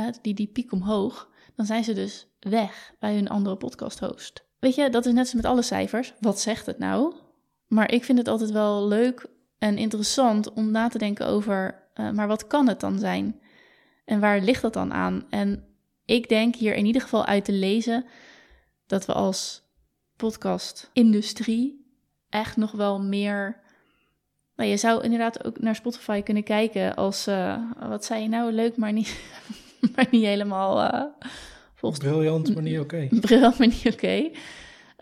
uh, 0.00 0.06
die, 0.22 0.34
die 0.34 0.46
piek 0.46 0.72
omhoog, 0.72 1.30
dan 1.54 1.66
zijn 1.66 1.84
ze 1.84 1.92
dus 1.92 2.28
weg 2.40 2.94
bij 2.98 3.14
hun 3.14 3.28
andere 3.28 3.56
podcast 3.56 3.98
host. 3.98 4.44
Weet 4.58 4.74
je, 4.74 4.90
dat 4.90 5.06
is 5.06 5.12
net 5.12 5.28
zo 5.28 5.36
met 5.36 5.46
alle 5.46 5.62
cijfers. 5.62 6.14
Wat 6.20 6.40
zegt 6.40 6.66
het 6.66 6.78
nou? 6.78 7.14
Maar 7.66 7.92
ik 7.92 8.04
vind 8.04 8.18
het 8.18 8.28
altijd 8.28 8.50
wel 8.50 8.86
leuk 8.86 9.26
en 9.58 9.78
interessant 9.78 10.52
om 10.52 10.70
na 10.70 10.88
te 10.88 10.98
denken 10.98 11.26
over, 11.26 11.88
uh, 11.94 12.10
maar 12.10 12.28
wat 12.28 12.46
kan 12.46 12.68
het 12.68 12.80
dan 12.80 12.98
zijn? 12.98 13.40
En 14.04 14.20
waar 14.20 14.40
ligt 14.40 14.62
dat 14.62 14.72
dan 14.72 14.92
aan? 14.92 15.26
En 15.30 15.64
ik 16.04 16.28
denk 16.28 16.54
hier 16.54 16.74
in 16.74 16.86
ieder 16.86 17.02
geval 17.02 17.26
uit 17.26 17.44
te 17.44 17.52
lezen 17.52 18.04
dat 18.86 19.06
we 19.06 19.12
als 19.12 19.62
podcast-industrie 20.16 21.86
echt 22.28 22.56
nog 22.56 22.72
wel 22.72 23.00
meer. 23.00 23.60
Nou, 24.56 24.70
je 24.70 24.76
zou 24.76 25.02
inderdaad 25.02 25.44
ook 25.44 25.60
naar 25.60 25.74
Spotify 25.74 26.22
kunnen 26.22 26.42
kijken 26.42 26.94
als, 26.94 27.28
uh, 27.28 27.62
wat 27.88 28.04
zei 28.04 28.22
je 28.22 28.28
nou, 28.28 28.52
leuk, 28.52 28.76
maar 28.76 28.92
niet, 28.92 29.20
maar 29.94 30.06
niet 30.10 30.24
helemaal 30.24 30.82
uh, 30.82 31.02
volgens 31.74 32.04
Briljant, 32.04 32.54
maar 32.54 32.62
niet 32.62 32.78
oké. 32.78 33.08
Okay. 33.08 33.20
Briljant, 33.20 33.58
maar 33.58 33.66
niet 33.66 33.86
oké. 33.86 33.92
Okay. 33.94 34.32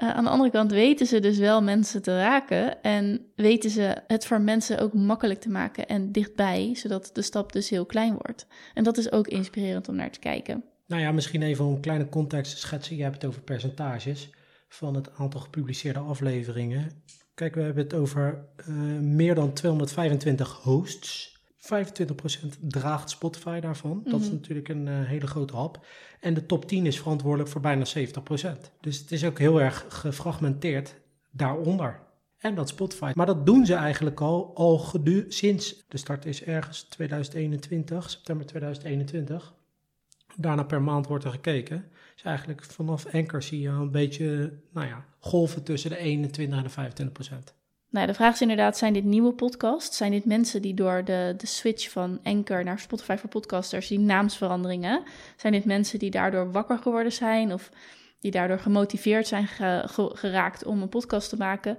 Uh, 0.02 0.10
aan 0.10 0.24
de 0.24 0.30
andere 0.30 0.50
kant 0.50 0.70
weten 0.70 1.06
ze 1.06 1.20
dus 1.20 1.38
wel 1.38 1.62
mensen 1.62 2.02
te 2.02 2.16
raken 2.16 2.82
en 2.82 3.26
weten 3.36 3.70
ze 3.70 3.96
het 4.06 4.26
voor 4.26 4.40
mensen 4.40 4.78
ook 4.78 4.92
makkelijk 4.92 5.40
te 5.40 5.48
maken 5.48 5.86
en 5.86 6.12
dichtbij, 6.12 6.74
zodat 6.74 7.10
de 7.12 7.22
stap 7.22 7.52
dus 7.52 7.70
heel 7.70 7.86
klein 7.86 8.12
wordt. 8.12 8.46
En 8.74 8.84
dat 8.84 8.96
is 8.96 9.12
ook 9.12 9.28
inspirerend 9.28 9.88
om 9.88 9.94
naar 9.94 10.10
te 10.10 10.18
kijken. 10.18 10.64
Nou 10.86 11.02
ja, 11.02 11.12
misschien 11.12 11.42
even 11.42 11.64
een 11.64 11.80
kleine 11.80 12.08
context 12.08 12.52
te 12.52 12.58
schetsen. 12.58 12.96
Je 12.96 13.02
hebt 13.02 13.14
het 13.14 13.24
over 13.24 13.42
percentages 13.42 14.30
van 14.68 14.94
het 14.94 15.10
aantal 15.16 15.40
gepubliceerde 15.40 15.98
afleveringen. 15.98 17.02
Kijk, 17.34 17.54
we 17.54 17.62
hebben 17.62 17.84
het 17.84 17.94
over 17.94 18.48
uh, 18.68 18.74
meer 19.00 19.34
dan 19.34 19.52
225 19.52 20.52
hosts 20.62 21.33
25% 21.64 21.68
draagt 22.61 23.11
Spotify 23.11 23.61
daarvan. 23.61 24.00
Dat 24.04 24.21
is 24.21 24.26
mhm. 24.26 24.35
natuurlijk 24.35 24.68
een 24.68 24.87
uh, 24.87 25.06
hele 25.06 25.26
grote 25.26 25.56
hap. 25.56 25.87
En 26.21 26.35
de 26.35 26.47
top 26.47 26.68
10 26.68 26.87
is 26.87 26.99
verantwoordelijk 26.99 27.50
voor 27.50 27.61
bijna 27.61 27.85
70%. 27.85 27.90
Dus 28.80 28.99
het 28.99 29.12
is 29.12 29.25
ook 29.25 29.38
heel 29.38 29.61
erg 29.61 29.85
gefragmenteerd 29.88 30.94
daaronder. 31.30 32.00
En 32.38 32.54
dat 32.54 32.68
Spotify. 32.68 33.12
Maar 33.14 33.26
dat 33.26 33.47
doen 33.47 33.66
ze 33.66 33.75
eigenlijk 33.75 34.21
al, 34.21 34.50
al 34.54 34.78
gedu 34.78 35.25
sinds 35.28 35.85
de 35.88 35.97
start 35.97 36.25
is 36.25 36.44
ergens 36.44 36.83
2021, 36.83 38.11
september 38.11 38.47
2021. 38.47 39.54
Daarna 40.37 40.62
per 40.62 40.83
maand 40.83 41.06
wordt 41.06 41.25
er 41.25 41.30
gekeken. 41.30 41.85
Dus 42.14 42.25
eigenlijk 42.25 42.64
vanaf 42.64 43.14
Anchor 43.14 43.42
zie 43.42 43.61
je 43.61 43.68
een 43.68 43.90
beetje 43.90 44.59
nou 44.73 44.87
ja, 44.87 45.04
golven 45.18 45.62
tussen 45.62 45.90
de 45.90 45.97
21 45.97 46.59
en 46.59 46.64
de 46.64 46.71
25 46.71 47.14
procent. 47.14 47.54
Nou, 47.94 48.06
de 48.06 48.14
vraag 48.14 48.32
is 48.34 48.40
inderdaad, 48.40 48.76
zijn 48.76 48.92
dit 48.92 49.04
nieuwe 49.04 49.32
podcasts? 49.32 49.96
Zijn 49.96 50.10
dit 50.10 50.24
mensen 50.24 50.62
die 50.62 50.74
door 50.74 51.04
de, 51.04 51.34
de 51.36 51.46
switch 51.46 51.90
van 51.90 52.20
Anchor 52.22 52.64
naar 52.64 52.78
Spotify 52.78 53.16
voor 53.16 53.28
podcasters, 53.28 53.88
die 53.88 53.98
naamsveranderingen, 53.98 55.02
zijn 55.36 55.52
dit 55.52 55.64
mensen 55.64 55.98
die 55.98 56.10
daardoor 56.10 56.52
wakker 56.52 56.78
geworden 56.78 57.12
zijn 57.12 57.52
of 57.52 57.70
die 58.20 58.30
daardoor 58.30 58.58
gemotiveerd 58.58 59.26
zijn 59.26 59.48
geraakt 60.12 60.64
om 60.64 60.82
een 60.82 60.88
podcast 60.88 61.28
te 61.28 61.36
maken? 61.36 61.78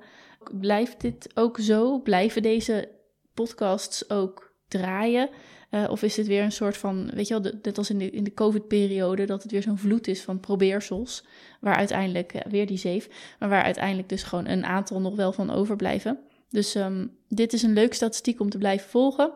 Blijft 0.60 1.02
dit 1.02 1.30
ook 1.34 1.60
zo? 1.60 2.00
Blijven 2.00 2.42
deze 2.42 2.90
podcasts 3.34 4.10
ook 4.10 4.54
draaien? 4.68 5.30
Uh, 5.76 5.90
of 5.90 6.04
is 6.04 6.18
het 6.18 6.28
weer 6.28 6.44
een 6.44 6.52
soort 6.52 6.78
van, 6.78 7.10
weet 7.14 7.28
je 7.28 7.42
wel, 7.42 7.52
net 7.62 7.78
als 7.78 7.90
in 7.90 7.98
de, 7.98 8.10
in 8.10 8.24
de 8.24 8.34
COVID-periode, 8.34 9.26
dat 9.26 9.44
het 9.44 9.52
weer 9.52 9.62
zo'n 9.62 9.78
vloed 9.78 10.08
is 10.08 10.22
van 10.22 10.40
probeersels, 10.40 11.26
waar 11.62 11.76
uiteindelijk, 11.76 12.34
uh, 12.34 12.42
weer 12.42 12.68
die 12.68 12.78
zeef, 12.78 13.36
maar 13.40 13.50
waar 13.50 13.64
uiteindelijk 13.64 14.10
dus 14.10 14.24
gewoon 14.24 14.48
een 14.48 14.66
aantal 14.66 15.02
nog 15.02 15.16
wel 15.16 15.32
van 15.32 15.50
overblijven. 15.50 16.20
Dus 16.50 16.76
um, 16.76 17.18
dit 17.28 17.54
is 17.54 17.64
een 17.64 17.74
leuke 17.74 17.96
statistiek 17.96 18.40
om 18.40 18.50
te 18.50 18.58
blijven 18.58 18.90
volgen. 18.90 19.32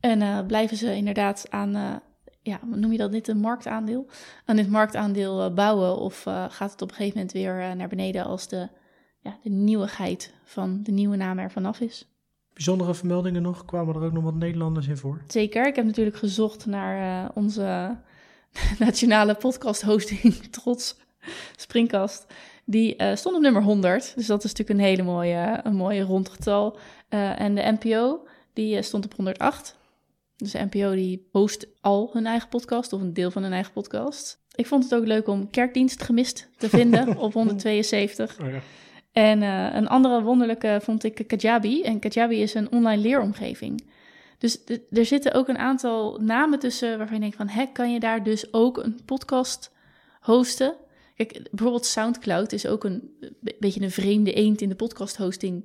En 0.00 0.20
uh, 0.20 0.46
blijven 0.46 0.76
ze 0.76 0.94
inderdaad 0.94 1.46
aan, 1.50 2.02
ja, 2.42 2.60
noem 2.64 2.92
je 2.92 2.98
dat 2.98 3.12
dit 3.12 3.28
een 3.28 3.38
marktaandeel? 3.38 4.06
Aan 4.44 4.56
dit 4.56 4.68
marktaandeel 4.68 5.54
bouwen 5.54 5.98
of 5.98 6.22
gaat 6.48 6.72
het 6.72 6.82
op 6.82 6.88
een 6.88 6.94
gegeven 6.94 7.18
moment 7.18 7.32
weer 7.32 7.76
naar 7.76 7.88
beneden 7.88 8.24
als 8.24 8.48
de, 8.48 8.68
ja, 9.20 9.38
de 9.42 9.50
nieuwigheid 9.50 10.34
van 10.44 10.82
de 10.82 10.92
nieuwe 10.92 11.16
naam 11.16 11.38
er 11.38 11.50
vanaf 11.50 11.80
is? 11.80 12.15
Bijzondere 12.56 12.94
vermeldingen 12.94 13.42
nog? 13.42 13.64
Kwamen 13.64 13.94
er 13.94 14.02
ook 14.02 14.12
nog 14.12 14.24
wat 14.24 14.34
Nederlanders 14.34 14.86
in 14.86 14.96
voor? 14.96 15.22
Zeker. 15.28 15.66
Ik 15.66 15.76
heb 15.76 15.84
natuurlijk 15.84 16.16
gezocht 16.16 16.66
naar 16.66 17.24
uh, 17.24 17.28
onze 17.34 17.96
nationale 18.78 19.34
podcast 19.34 19.82
hosting 19.82 20.34
trots, 20.34 20.96
Springkast. 21.56 22.26
Die 22.64 23.02
uh, 23.02 23.14
stond 23.14 23.36
op 23.36 23.42
nummer 23.42 23.62
100. 23.62 24.12
Dus 24.16 24.26
dat 24.26 24.44
is 24.44 24.52
natuurlijk 24.52 24.78
een 24.78 24.86
hele 24.86 25.02
mooie, 25.02 25.60
een 25.62 25.76
mooie 25.76 26.02
rond 26.02 26.28
getal. 26.28 26.78
Uh, 27.10 27.40
en 27.40 27.54
de 27.54 27.76
NPO, 27.80 28.26
die 28.52 28.82
stond 28.82 29.04
op 29.04 29.14
108. 29.14 29.76
Dus 30.36 30.50
de 30.50 30.68
NPO 30.70 30.94
die 30.94 31.28
host 31.32 31.66
al 31.80 32.10
hun 32.12 32.26
eigen 32.26 32.48
podcast 32.48 32.92
of 32.92 33.00
een 33.00 33.12
deel 33.12 33.30
van 33.30 33.42
hun 33.42 33.52
eigen 33.52 33.72
podcast. 33.72 34.38
Ik 34.54 34.66
vond 34.66 34.84
het 34.84 34.94
ook 34.94 35.06
leuk 35.06 35.28
om 35.28 35.50
Kerkdienst 35.50 36.02
gemist 36.02 36.48
te 36.56 36.68
vinden 36.68 37.16
op 37.18 37.32
172. 37.32 38.40
Oh 38.40 38.50
ja. 38.50 38.60
En 39.16 39.42
uh, 39.42 39.74
een 39.74 39.88
andere 39.88 40.22
wonderlijke 40.22 40.78
vond 40.82 41.04
ik 41.04 41.24
Kajabi. 41.26 41.82
En 41.82 41.98
Kajabi 41.98 42.42
is 42.42 42.54
een 42.54 42.72
online 42.72 43.02
leeromgeving. 43.02 43.90
Dus 44.38 44.58
er 44.90 45.04
zitten 45.04 45.32
ook 45.32 45.48
een 45.48 45.58
aantal 45.58 46.18
namen 46.20 46.58
tussen 46.58 46.98
waarvan 46.98 47.14
je 47.14 47.20
denkt 47.20 47.36
van... 47.36 47.48
hè, 47.48 47.66
kan 47.72 47.92
je 47.92 48.00
daar 48.00 48.22
dus 48.22 48.52
ook 48.52 48.78
een 48.78 49.00
podcast 49.04 49.72
hosten? 50.20 50.74
Kijk, 51.14 51.48
bijvoorbeeld 51.50 51.86
Soundcloud 51.86 52.52
is 52.52 52.66
ook 52.66 52.84
een 52.84 53.10
beetje 53.58 53.80
een 53.80 53.90
vreemde 53.90 54.32
eend 54.32 54.60
in 54.60 54.68
de 54.68 54.74
podcast 54.74 55.16
hosting 55.16 55.64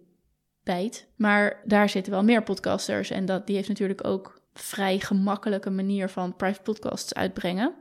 bijt. 0.64 1.08
Maar 1.16 1.62
daar 1.66 1.90
zitten 1.90 2.12
wel 2.12 2.24
meer 2.24 2.44
podcasters 2.44 3.10
en 3.10 3.26
dat, 3.26 3.48
die 3.48 3.56
heeft 3.56 3.68
natuurlijk 3.68 4.08
ook 4.08 4.42
vrij 4.54 5.00
gemakkelijke 5.00 5.70
manier 5.70 6.10
van 6.10 6.36
private 6.36 6.62
podcasts 6.62 7.14
uitbrengen. 7.14 7.74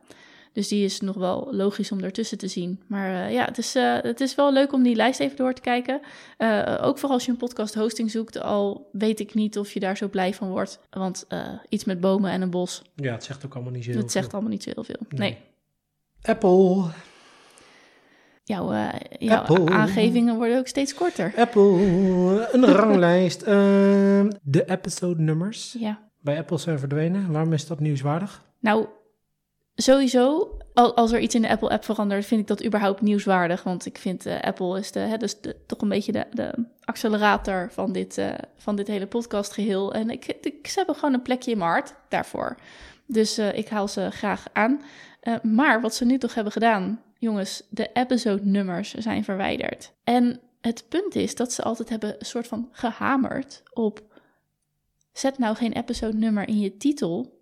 Dus 0.52 0.69
die 0.69 0.85
is 0.85 1.00
nog 1.00 1.16
wel 1.16 1.49
logisch 1.50 1.92
om 1.92 2.00
ertussen 2.00 2.38
te 2.38 2.49
zien. 2.49 2.80
Maar 2.87 3.11
uh, 3.11 3.33
ja, 3.33 3.45
het 3.45 3.59
is, 3.59 3.76
uh, 3.76 3.97
het 4.00 4.21
is 4.21 4.35
wel 4.35 4.52
leuk 4.52 4.73
om 4.73 4.83
die 4.83 4.95
lijst 4.95 5.21
even 5.21 5.37
door 5.37 5.52
te 5.52 5.61
kijken. 5.61 6.00
Uh, 6.38 6.78
ook 6.80 6.99
vooral 6.99 7.16
als 7.16 7.25
je 7.25 7.30
een 7.30 7.37
podcast 7.37 7.75
hosting 7.75 8.11
zoekt, 8.11 8.40
al 8.40 8.88
weet 8.92 9.21
ik 9.21 9.35
niet 9.35 9.59
of 9.59 9.73
je 9.73 9.80
daar 9.80 9.97
zo 9.97 10.09
blij 10.09 10.35
van 10.35 10.49
wordt. 10.49 10.80
Want 10.90 11.26
iets 11.69 11.85
met 11.85 12.00
bomen 12.00 12.30
en 12.30 12.42
een 12.42 12.50
bos. 12.50 12.83
Ja, 12.95 13.12
het 13.12 13.25
zegt 13.25 13.45
ook 13.45 13.54
allemaal 13.54 13.73
niet 13.73 13.85
zo 13.85 13.90
heel 13.90 14.00
Het 14.00 14.12
zegt 14.12 14.33
allemaal 14.33 14.50
niet 14.50 14.62
zo 14.62 14.71
heel 14.75 14.85
veel. 14.85 15.07
Nee. 15.09 15.38
Apple. 16.23 16.85
Jouw, 18.45 18.73
jouw 19.19 19.38
Apple. 19.38 19.71
aangevingen 19.71 20.37
worden 20.37 20.59
ook 20.59 20.66
steeds 20.66 20.95
korter. 20.95 21.33
Apple, 21.37 22.49
een 22.52 22.64
ranglijst. 22.64 23.42
Ehm, 23.42 24.30
de 24.42 24.71
episode 24.71 25.23
nummers 25.23 25.76
ja. 25.78 26.09
bij 26.21 26.38
Apple 26.38 26.59
zijn 26.59 26.78
verdwenen. 26.78 27.33
Waarom 27.33 27.52
is 27.52 27.66
dat 27.66 27.80
nieuwswaardig? 27.80 28.45
Nou, 28.61 28.87
sowieso, 29.82 30.56
als 30.75 31.12
er 31.12 31.20
iets 31.20 31.34
in 31.34 31.42
de 31.42 31.49
Apple-app 31.49 31.84
verandert, 31.84 32.26
vind 32.26 32.40
ik 32.40 32.46
dat 32.46 32.64
überhaupt 32.64 33.00
nieuwswaardig. 33.00 33.62
Want 33.62 33.87
ik 33.87 33.99
vind 33.99 34.26
uh, 34.26 34.40
Apple 34.40 34.78
is 34.78 34.92
de, 34.92 34.99
hè, 34.99 35.16
dus 35.16 35.37
toch 35.66 35.80
een 35.80 35.88
beetje 35.88 36.26
de, 36.30 36.52
accelerator 36.84 37.68
van 37.70 37.92
dit, 37.92 38.18
uh, 38.18 38.30
van 38.56 38.76
dit 38.76 38.87
hele 38.87 39.06
podcastgeheel. 39.06 39.94
En 39.94 40.10
ik, 40.10 40.26
ik, 40.26 40.66
ze 40.66 40.76
hebben 40.76 40.94
gewoon 40.94 41.14
een 41.14 41.22
plekje 41.22 41.50
in 41.50 41.58
mijn 41.58 41.70
hart 41.70 41.94
daarvoor. 42.08 42.56
Dus 43.06 43.38
uh, 43.38 43.56
ik 43.56 43.68
haal 43.68 43.88
ze 43.88 44.10
graag 44.10 44.44
aan. 44.52 44.80
maar 45.42 45.80
wat 45.80 45.94
ze 45.94 46.04
nu 46.04 46.18
toch 46.18 46.34
hebben 46.34 46.52
gedaan, 46.52 47.02
jongens, 47.18 47.62
de 47.68 47.90
episode-nummers 47.92 48.94
zijn 48.94 49.25
verwijderd. 49.25 49.92
En 50.04 50.40
het 50.60 50.84
punt 50.88 51.14
is 51.14 51.34
dat 51.34 51.52
ze 51.52 51.62
altijd 51.62 51.88
hebben 51.88 52.14
een 52.18 52.26
soort 52.26 52.46
van 52.46 52.68
gehamerd 52.72 53.62
op... 53.72 54.02
Zet 55.12 55.38
nou 55.38 55.56
geen 55.56 55.72
episode-nummer 55.72 56.49
in 56.49 56.60
je 56.60 56.76
titel, 56.76 57.39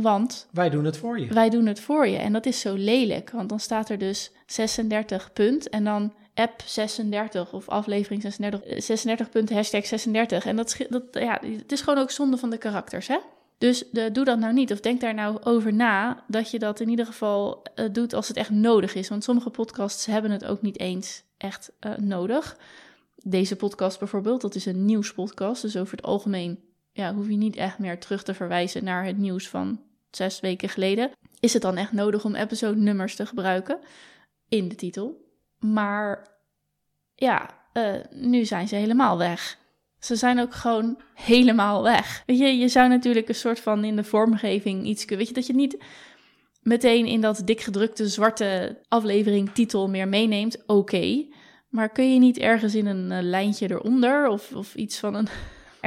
want 0.00 0.46
wij 0.50 0.70
doen 0.70 0.84
het 0.84 0.96
voor 0.96 1.20
je. 1.20 1.26
Wij 1.26 1.50
doen 1.50 1.66
het 1.66 1.80
voor 1.80 2.06
je. 2.06 2.16
En 2.16 2.32
dat 2.32 2.46
is 2.46 2.60
zo 2.60 2.74
lelijk. 2.74 3.30
Want 3.30 3.48
dan 3.48 3.60
staat 3.60 3.88
er 3.88 3.98
dus 3.98 4.30
36 4.46 5.32
punt. 5.32 5.68
En 5.68 5.84
dan 5.84 6.12
app 6.34 6.62
36 6.66 7.52
of 7.52 7.68
aflevering 7.68 8.22
36. 8.22 8.84
36 8.84 9.26
eh, 9.26 9.32
punt 9.32 9.50
hashtag 9.50 9.86
36. 9.86 10.46
En 10.46 10.56
dat, 10.56 10.76
dat, 10.88 11.02
ja, 11.12 11.40
het 11.42 11.72
is 11.72 11.80
gewoon 11.80 11.98
ook 11.98 12.10
zonde 12.10 12.36
van 12.36 12.50
de 12.50 12.58
karakters, 12.58 13.06
hè? 13.06 13.18
Dus 13.58 13.84
de, 13.90 14.12
doe 14.12 14.24
dat 14.24 14.38
nou 14.38 14.52
niet. 14.52 14.72
Of 14.72 14.80
denk 14.80 15.00
daar 15.00 15.14
nou 15.14 15.42
over 15.42 15.72
na 15.72 16.24
dat 16.26 16.50
je 16.50 16.58
dat 16.58 16.80
in 16.80 16.88
ieder 16.88 17.06
geval 17.06 17.62
uh, 17.74 17.88
doet 17.92 18.14
als 18.14 18.28
het 18.28 18.36
echt 18.36 18.50
nodig 18.50 18.94
is. 18.94 19.08
Want 19.08 19.24
sommige 19.24 19.50
podcasts 19.50 20.06
hebben 20.06 20.30
het 20.30 20.44
ook 20.44 20.62
niet 20.62 20.78
eens 20.78 21.22
echt 21.36 21.72
uh, 21.86 21.96
nodig. 21.96 22.56
Deze 23.22 23.56
podcast 23.56 23.98
bijvoorbeeld, 23.98 24.40
dat 24.40 24.54
is 24.54 24.66
een 24.66 24.84
nieuwspodcast. 24.84 25.62
Dus 25.62 25.76
over 25.76 25.96
het 25.96 26.06
algemeen 26.06 26.58
ja, 26.92 27.14
hoef 27.14 27.28
je 27.28 27.36
niet 27.36 27.56
echt 27.56 27.78
meer 27.78 27.98
terug 27.98 28.22
te 28.22 28.34
verwijzen 28.34 28.84
naar 28.84 29.04
het 29.04 29.18
nieuws 29.18 29.48
van 29.48 29.80
zes 30.10 30.40
weken 30.40 30.68
geleden. 30.68 31.10
Is 31.40 31.52
het 31.52 31.62
dan 31.62 31.76
echt 31.76 31.92
nodig 31.92 32.24
om 32.24 32.34
episode 32.34 32.80
nummers 32.80 33.14
te 33.14 33.26
gebruiken 33.26 33.78
in 34.48 34.68
de 34.68 34.74
titel? 34.74 35.26
Maar 35.58 36.28
ja, 37.14 37.50
uh, 37.72 37.94
nu 38.10 38.44
zijn 38.44 38.68
ze 38.68 38.74
helemaal 38.74 39.18
weg. 39.18 39.58
Ze 39.98 40.16
zijn 40.16 40.40
ook 40.40 40.54
gewoon 40.54 41.00
helemaal 41.14 41.82
weg. 41.82 42.22
Weet 42.26 42.38
je, 42.38 42.58
je 42.58 42.68
zou 42.68 42.88
natuurlijk 42.88 43.28
een 43.28 43.34
soort 43.34 43.60
van 43.60 43.84
in 43.84 43.96
de 43.96 44.04
vormgeving 44.04 44.86
iets 44.86 45.04
kunnen. 45.04 45.18
Weet 45.18 45.28
je, 45.28 45.40
dat 45.40 45.46
je 45.46 45.54
niet 45.54 45.78
meteen 46.62 47.06
in 47.06 47.20
dat 47.20 47.42
dik 47.44 47.60
gedrukte 47.60 48.08
zwarte 48.08 48.78
aflevering 48.88 49.50
titel 49.50 49.88
meer 49.88 50.08
meeneemt. 50.08 50.66
Oké. 50.66 51.26
Maar 51.68 51.88
kun 51.88 52.12
je 52.12 52.18
niet 52.18 52.38
ergens 52.38 52.74
in 52.74 52.86
een 52.86 53.10
uh, 53.10 53.18
lijntje 53.20 53.70
eronder 53.70 54.28
of, 54.28 54.54
of 54.54 54.74
iets 54.74 54.98
van 54.98 55.14
een 55.14 55.28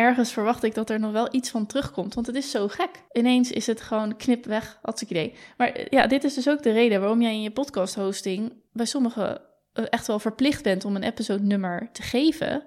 ergens 0.02 0.32
verwacht 0.32 0.64
ik 0.64 0.76
dat 0.76 0.90
er 0.90 1.00
nog 1.00 1.12
wel 1.12 1.28
iets 1.32 1.50
van 1.50 1.66
terugkomt. 1.66 2.14
Want 2.14 2.28
het 2.28 2.36
is 2.36 2.52
zo 2.52 2.68
gek. 2.68 2.90
Ineens 3.12 3.52
is 3.52 3.68
het 3.68 3.82
gewoon 3.82 4.18
knip 4.18 4.46
weg, 4.46 4.80
had 4.82 5.02
ik 5.02 5.10
idee. 5.10 5.34
Maar 5.58 5.70
eh, 5.70 5.86
ja, 5.90 6.08
dit 6.08 6.24
is 6.24 6.34
dus 6.34 6.50
ook 6.50 6.64
de 6.64 6.72
reden 6.72 7.00
waarom 7.00 7.22
jij 7.22 7.34
in 7.34 7.42
je 7.42 7.52
podcast 7.52 7.96
hosting 7.96 8.54
bij 8.74 8.86
sommigen 8.86 9.42
eh, 9.74 9.86
echt 9.90 10.08
wel 10.08 10.20
verplicht 10.20 10.64
bent 10.64 10.86
om 10.86 10.96
een 10.96 11.04
episode 11.04 11.44
nummer 11.44 11.90
te 11.92 12.02
geven. 12.02 12.64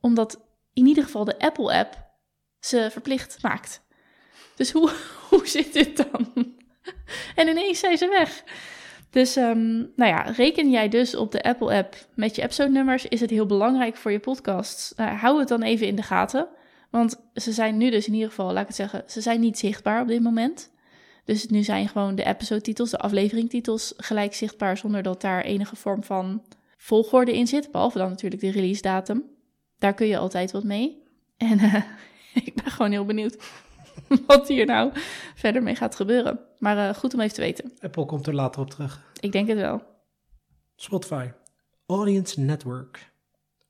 Omdat 0.00 0.40
in 0.72 0.86
ieder 0.86 1.04
geval 1.04 1.24
de 1.24 1.38
Apple 1.38 1.78
app 1.78 2.04
ze 2.60 2.88
verplicht 2.90 3.38
maakt. 3.42 3.82
Dus 4.56 4.72
hoe, 4.72 4.90
hoe 5.30 5.46
zit 5.46 5.72
dit 5.72 5.96
dan? 5.96 6.32
en 7.36 7.48
ineens 7.48 7.78
zijn 7.78 7.98
ze 7.98 8.08
weg. 8.08 8.44
Dus 9.10 9.36
um, 9.36 9.92
nou 9.96 10.10
ja, 10.10 10.22
reken 10.22 10.70
jij 10.70 10.88
dus 10.88 11.14
op 11.14 11.32
de 11.32 11.42
Apple-app 11.42 11.96
met 12.14 12.36
je 12.36 12.42
episode-nummers, 12.42 13.06
is 13.06 13.20
het 13.20 13.30
heel 13.30 13.46
belangrijk 13.46 13.96
voor 13.96 14.12
je 14.12 14.18
podcast. 14.18 14.94
Uh, 14.96 15.20
hou 15.20 15.38
het 15.38 15.48
dan 15.48 15.62
even 15.62 15.86
in 15.86 15.96
de 15.96 16.02
gaten. 16.02 16.48
Want 16.96 17.16
ze 17.34 17.52
zijn 17.52 17.76
nu 17.76 17.90
dus 17.90 18.06
in 18.06 18.14
ieder 18.14 18.28
geval, 18.28 18.52
laat 18.52 18.60
ik 18.60 18.66
het 18.66 18.76
zeggen, 18.76 19.02
ze 19.06 19.20
zijn 19.20 19.40
niet 19.40 19.58
zichtbaar 19.58 20.02
op 20.02 20.08
dit 20.08 20.22
moment. 20.22 20.70
Dus 21.24 21.46
nu 21.46 21.62
zijn 21.62 21.88
gewoon 21.88 22.14
de 22.14 22.24
episode-titels, 22.24 22.90
de 22.90 22.98
afleveringtitels 22.98 23.94
gelijk 23.96 24.34
zichtbaar 24.34 24.76
zonder 24.76 25.02
dat 25.02 25.20
daar 25.20 25.42
enige 25.42 25.76
vorm 25.76 26.04
van 26.04 26.42
volgorde 26.76 27.36
in 27.36 27.46
zit, 27.46 27.70
behalve 27.70 27.98
dan 27.98 28.08
natuurlijk 28.08 28.42
de 28.42 28.50
release 28.50 28.82
datum. 28.82 29.24
Daar 29.78 29.94
kun 29.94 30.06
je 30.06 30.18
altijd 30.18 30.50
wat 30.50 30.64
mee. 30.64 31.02
En 31.36 31.58
eh, 31.58 31.74
ik 32.44 32.54
ben 32.54 32.72
gewoon 32.72 32.90
heel 32.90 33.04
benieuwd 33.04 33.36
wat 34.26 34.48
hier 34.48 34.66
nou 34.66 34.90
verder 35.34 35.62
mee 35.62 35.74
gaat 35.74 35.94
gebeuren. 35.94 36.40
Maar 36.58 36.88
eh, 36.88 36.94
goed 36.94 37.14
om 37.14 37.20
even 37.20 37.34
te 37.34 37.40
weten. 37.40 37.72
Apple 37.80 38.06
komt 38.06 38.26
er 38.26 38.34
later 38.34 38.60
op 38.60 38.70
terug. 38.70 39.12
Ik 39.20 39.32
denk 39.32 39.48
het 39.48 39.58
wel. 39.58 39.82
Spotify. 40.76 41.28
Audience 41.86 42.40
Network. 42.40 43.14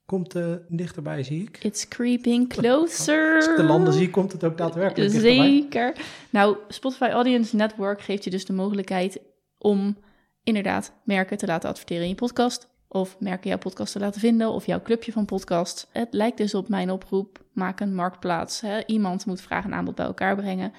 Komt 0.07 0.35
eh, 0.35 0.53
dichterbij, 0.69 1.23
zie 1.23 1.43
ik. 1.43 1.59
It's 1.63 1.89
creeping 1.89 2.49
closer. 2.49 3.35
Als 3.37 3.49
ik 3.49 3.57
de 3.57 3.63
landen 3.63 3.93
zie, 3.93 4.11
komt 4.11 4.33
het 4.33 4.45
ook 4.45 4.59
daadwerkelijk 4.59 5.13
dichterbij. 5.13 5.47
Zeker. 5.47 5.95
Nou, 6.31 6.57
Spotify 6.69 7.05
Audience 7.05 7.57
Network 7.57 8.01
geeft 8.01 8.25
je 8.25 8.31
dus 8.31 8.45
de 8.45 8.53
mogelijkheid 8.53 9.21
om 9.59 9.97
inderdaad 10.43 10.93
merken 11.05 11.37
te 11.37 11.47
laten 11.47 11.69
adverteren 11.69 12.03
in 12.03 12.09
je 12.09 12.15
podcast. 12.15 12.69
Of 12.89 13.21
merken 13.21 13.49
jouw 13.49 13.59
podcast 13.59 13.93
te 13.93 13.99
laten 13.99 14.21
vinden. 14.21 14.51
Of 14.51 14.67
jouw 14.67 14.83
clubje 14.83 15.13
van 15.13 15.25
podcast. 15.25 15.89
Het 15.93 16.09
lijkt 16.11 16.37
dus 16.37 16.55
op 16.55 16.69
mijn 16.69 16.91
oproep. 16.91 17.45
Maak 17.53 17.81
een 17.81 17.95
marktplaats. 17.95 18.61
Hè? 18.61 18.85
Iemand 18.87 19.27
moet 19.27 19.41
vraag 19.41 19.65
en 19.65 19.75
aanbod 19.75 19.95
bij 19.95 20.07
elkaar 20.07 20.37
brengen. 20.37 20.73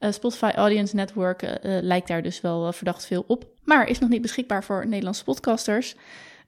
Uh, 0.00 0.12
Spotify 0.12 0.50
Audience 0.54 0.94
Network 0.94 1.42
uh, 1.42 1.52
lijkt 1.62 2.08
daar 2.08 2.22
dus 2.22 2.40
wel 2.40 2.72
verdacht 2.72 3.06
veel 3.06 3.24
op. 3.26 3.46
Maar 3.64 3.86
is 3.86 3.98
nog 3.98 4.08
niet 4.08 4.22
beschikbaar 4.22 4.64
voor 4.64 4.86
Nederlandse 4.86 5.24
podcasters. 5.24 5.96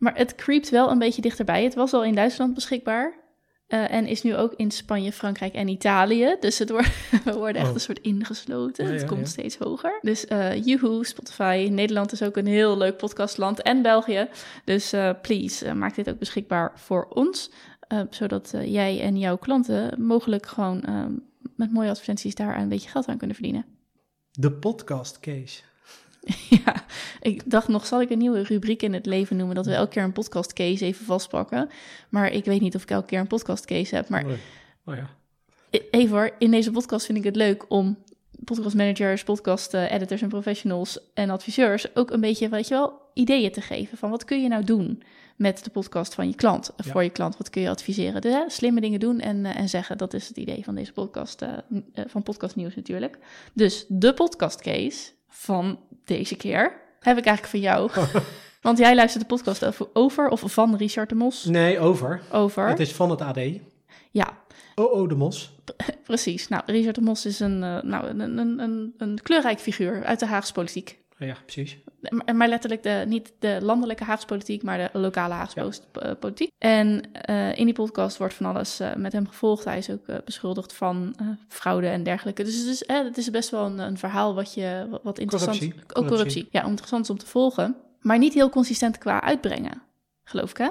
Maar 0.04 0.16
het 0.16 0.34
creept 0.34 0.70
wel 0.70 0.90
een 0.90 0.98
beetje 0.98 1.22
dichterbij. 1.22 1.64
Het 1.64 1.74
was 1.74 1.92
al 1.92 2.04
in 2.04 2.14
Duitsland 2.14 2.54
beschikbaar. 2.54 3.22
Uh, 3.68 3.92
en 3.92 4.06
is 4.06 4.22
nu 4.22 4.36
ook 4.36 4.54
in 4.56 4.70
Spanje, 4.70 5.12
Frankrijk 5.12 5.54
en 5.54 5.68
Italië. 5.68 6.36
Dus 6.40 6.58
het 6.58 6.70
wordt, 6.70 6.88
we 7.24 7.34
worden 7.34 7.56
echt 7.60 7.68
oh. 7.68 7.74
een 7.74 7.80
soort 7.80 7.98
ingesloten. 7.98 8.86
Ja, 8.86 8.92
het 8.92 9.04
komt 9.04 9.28
steeds 9.28 9.56
hoger. 9.56 9.98
Dus 10.02 10.26
uh, 10.64 11.02
Spotify. 11.02 11.68
Nederland 11.70 12.12
is 12.12 12.22
ook 12.22 12.36
een 12.36 12.46
heel 12.46 12.78
leuk 12.78 12.96
podcastland. 12.96 13.62
En 13.62 13.82
België. 13.82 14.28
Dus 14.64 14.94
uh, 14.94 15.10
please, 15.22 15.74
maak 15.74 15.94
dit 15.94 16.10
ook 16.10 16.18
beschikbaar 16.18 16.72
voor 16.74 17.06
ons. 17.08 17.50
zodat 18.10 18.54
jij 18.64 19.00
en 19.00 19.18
jouw 19.18 19.36
klanten 19.36 20.02
mogelijk 20.02 20.46
gewoon 20.46 20.84
met 21.56 21.72
mooie 21.72 21.90
advertenties 21.90 22.34
daar 22.34 22.60
een 22.60 22.68
beetje 22.68 22.88
geld 22.88 23.06
aan 23.06 23.18
kunnen 23.18 23.36
verdienen. 23.36 23.64
De 24.30 24.52
podcast 24.52 25.20
case. 25.20 25.62
ja, 26.64 26.84
ik 27.20 27.50
dacht 27.50 27.68
nog, 27.68 27.86
zal 27.86 28.00
ik 28.00 28.10
een 28.10 28.18
nieuwe 28.18 28.42
rubriek 28.42 28.82
in 28.82 28.92
het 28.92 29.06
leven 29.06 29.36
noemen... 29.36 29.54
dat 29.54 29.66
we 29.66 29.74
elke 29.74 29.90
keer 29.90 30.02
een 30.02 30.12
podcast 30.12 30.52
case 30.52 30.84
even 30.84 31.04
vastpakken. 31.04 31.68
Maar 32.08 32.32
ik 32.32 32.44
weet 32.44 32.60
niet 32.60 32.74
of 32.74 32.82
ik 32.82 32.90
elke 32.90 33.06
keer 33.06 33.20
een 33.20 33.26
podcast 33.26 33.64
case 33.64 33.94
heb. 33.94 34.08
Maar 34.08 34.24
oh 34.84 34.94
ja. 34.94 35.10
E-, 35.70 35.82
even 35.90 36.16
hoor, 36.16 36.30
in 36.38 36.50
deze 36.50 36.70
podcast 36.70 37.06
vind 37.06 37.18
ik 37.18 37.24
het 37.24 37.36
leuk 37.36 37.64
om 37.68 37.98
podcastmanagers, 38.44 39.24
podcast 39.24 39.74
editors 39.74 40.22
en 40.22 40.28
professionals 40.28 40.98
en 41.14 41.30
adviseurs... 41.30 41.96
ook 41.96 42.10
een 42.10 42.20
beetje, 42.20 42.48
weet 42.48 42.68
je 42.68 42.74
wel, 42.74 43.00
ideeën 43.14 43.52
te 43.52 43.60
geven 43.60 43.98
van 43.98 44.10
wat 44.10 44.24
kun 44.24 44.42
je 44.42 44.48
nou 44.48 44.64
doen 44.64 45.02
met 45.36 45.64
de 45.64 45.70
podcast 45.70 46.14
van 46.14 46.28
je 46.28 46.34
klant. 46.34 46.72
Ja. 46.76 46.90
Voor 46.90 47.02
je 47.02 47.10
klant, 47.10 47.36
wat 47.36 47.50
kun 47.50 47.62
je 47.62 47.68
adviseren? 47.68 48.32
Hè, 48.32 48.50
slimme 48.50 48.80
dingen 48.80 49.00
doen 49.00 49.20
en, 49.20 49.44
en 49.44 49.68
zeggen, 49.68 49.98
dat 49.98 50.14
is 50.14 50.28
het 50.28 50.36
idee 50.36 50.64
van 50.64 50.74
deze 50.74 50.92
podcast, 50.92 51.42
uh, 51.42 51.48
van 52.06 52.22
Podcast 52.22 52.56
Nieuws 52.56 52.74
natuurlijk. 52.74 53.18
Dus 53.52 53.84
de 53.88 54.14
podcast 54.14 54.60
case 54.60 55.12
van 55.34 55.78
deze 56.04 56.36
keer 56.36 56.62
heb 57.00 57.18
ik 57.18 57.24
eigenlijk 57.24 57.46
van 57.46 57.60
jou. 57.60 57.90
Want 58.60 58.78
jij 58.78 58.94
luistert 58.94 59.28
de 59.28 59.34
podcast 59.34 59.94
over 59.94 60.28
of 60.28 60.42
van 60.46 60.76
Richard 60.76 61.08
de 61.08 61.14
Mos? 61.14 61.44
Nee, 61.44 61.78
over. 61.78 62.22
Over. 62.32 62.68
Het 62.68 62.80
is 62.80 62.92
van 62.92 63.10
het 63.10 63.20
AD. 63.20 63.38
Ja. 64.10 64.38
Oh, 64.74 64.92
oh, 64.92 65.08
de 65.08 65.14
Mos. 65.14 65.52
Precies. 66.04 66.48
Nou, 66.48 66.62
Richard 66.66 66.94
de 66.94 67.00
Mos 67.00 67.26
is 67.26 67.40
een, 67.40 67.62
uh, 67.62 67.82
nou, 67.82 68.06
een, 68.06 68.20
een, 68.20 68.58
een, 68.58 68.94
een 68.98 69.18
kleurrijk 69.22 69.60
figuur 69.60 70.04
uit 70.04 70.20
de 70.20 70.26
Haagse 70.26 70.52
politiek. 70.52 70.98
Ja, 71.26 71.36
precies. 71.44 71.78
Maar, 72.08 72.36
maar 72.36 72.48
letterlijk 72.48 72.82
de, 72.82 73.04
niet 73.08 73.32
de 73.38 73.58
landelijke 73.62 74.04
Haagse 74.04 74.26
politiek, 74.26 74.62
maar 74.62 74.78
de 74.78 74.98
lokale 74.98 75.34
Haagse 75.34 75.60
ja. 75.60 76.00
Eh, 76.00 76.10
politiek. 76.20 76.50
En 76.58 77.02
uh, 77.30 77.58
in 77.58 77.64
die 77.64 77.74
podcast 77.74 78.16
wordt 78.16 78.34
van 78.34 78.46
alles 78.46 78.80
uh, 78.80 78.94
met 78.94 79.12
hem 79.12 79.28
gevolgd. 79.28 79.64
Hij 79.64 79.78
is 79.78 79.90
ook 79.90 80.24
beschuldigd 80.24 80.72
van 80.72 81.16
fraude 81.48 81.86
en 81.86 82.02
dergelijke. 82.02 82.42
Dus 82.42 82.56
het 82.56 82.66
is, 82.66 82.84
het 82.86 83.18
is 83.18 83.30
best 83.30 83.50
wel 83.50 83.66
een, 83.66 83.78
een, 83.78 83.98
verhaal 83.98 84.34
wat, 84.34 84.54
je, 84.54 84.86
wat, 84.90 85.00
wat 85.02 85.18
interessant 85.18 85.58
corruptie. 85.58 85.82
Ook 85.82 85.92
corruptie. 85.92 86.16
corruptie. 86.16 86.48
Ja, 86.50 86.64
interessant 86.64 87.04
is 87.04 87.10
om 87.10 87.18
te 87.18 87.26
volgen. 87.26 87.76
Maar 88.00 88.18
niet 88.18 88.34
heel 88.34 88.48
consistent 88.48 88.98
qua 88.98 89.20
uitbrengen, 89.20 89.82
geloof 90.24 90.50
ik 90.50 90.56
hè? 90.56 90.68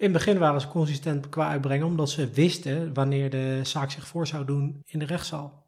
In 0.00 0.06
het 0.06 0.12
begin 0.12 0.38
waren 0.38 0.60
ze 0.60 0.68
consistent 0.68 1.28
qua 1.28 1.48
uitbrengen, 1.48 1.86
omdat 1.86 2.10
ze 2.10 2.30
wisten 2.30 2.94
wanneer 2.94 3.30
de 3.30 3.60
zaak 3.62 3.90
zich 3.90 4.06
voor 4.06 4.26
zou 4.26 4.44
doen 4.44 4.82
in 4.84 4.98
de 4.98 5.04
rechtszaal. 5.04 5.59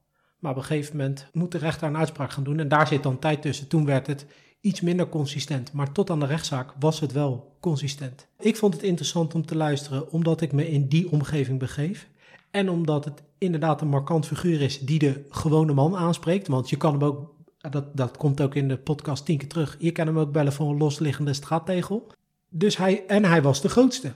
Maar 0.42 0.50
op 0.50 0.57
een 0.57 0.64
gegeven 0.64 0.96
moment 0.96 1.26
moet 1.33 1.52
de 1.52 1.59
rechter 1.59 1.88
een 1.88 1.96
uitspraak 1.96 2.33
gaan 2.33 2.44
doen 2.44 2.59
en 2.59 2.68
daar 2.68 2.87
zit 2.87 3.02
dan 3.02 3.18
tijd 3.18 3.42
tussen. 3.42 3.68
Toen 3.68 3.85
werd 3.85 4.07
het 4.07 4.26
iets 4.61 4.81
minder 4.81 5.09
consistent, 5.09 5.72
maar 5.72 5.92
tot 5.92 6.11
aan 6.11 6.20
de 6.20 6.26
rechtszaak 6.26 6.72
was 6.78 7.00
het 7.00 7.12
wel 7.12 7.57
consistent. 7.61 8.26
Ik 8.38 8.57
vond 8.57 8.74
het 8.74 8.83
interessant 8.83 9.35
om 9.35 9.46
te 9.46 9.57
luisteren 9.57 10.11
omdat 10.11 10.40
ik 10.40 10.52
me 10.52 10.70
in 10.70 10.88
die 10.88 11.11
omgeving 11.11 11.59
begeef 11.59 12.09
en 12.50 12.70
omdat 12.70 13.05
het 13.05 13.22
inderdaad 13.38 13.81
een 13.81 13.88
markant 13.88 14.26
figuur 14.26 14.61
is 14.61 14.78
die 14.78 14.98
de 14.98 15.24
gewone 15.31 15.72
man 15.72 15.96
aanspreekt. 15.96 16.48
Want 16.48 16.70
je 16.70 16.76
kan 16.76 16.92
hem 16.92 17.02
ook, 17.02 17.35
dat, 17.70 17.96
dat 17.96 18.16
komt 18.16 18.40
ook 18.40 18.55
in 18.55 18.68
de 18.68 18.78
podcast 18.78 19.24
tien 19.24 19.38
keer 19.38 19.48
terug, 19.48 19.76
je 19.78 19.92
kan 19.92 20.07
hem 20.07 20.18
ook 20.18 20.33
bellen 20.33 20.52
voor 20.52 20.70
een 20.70 20.78
losliggende 20.78 21.33
straattegel. 21.33 22.07
Dus 22.48 22.76
hij, 22.76 23.07
en 23.07 23.24
hij 23.24 23.42
was 23.42 23.61
de 23.61 23.68
grootste. 23.68 24.12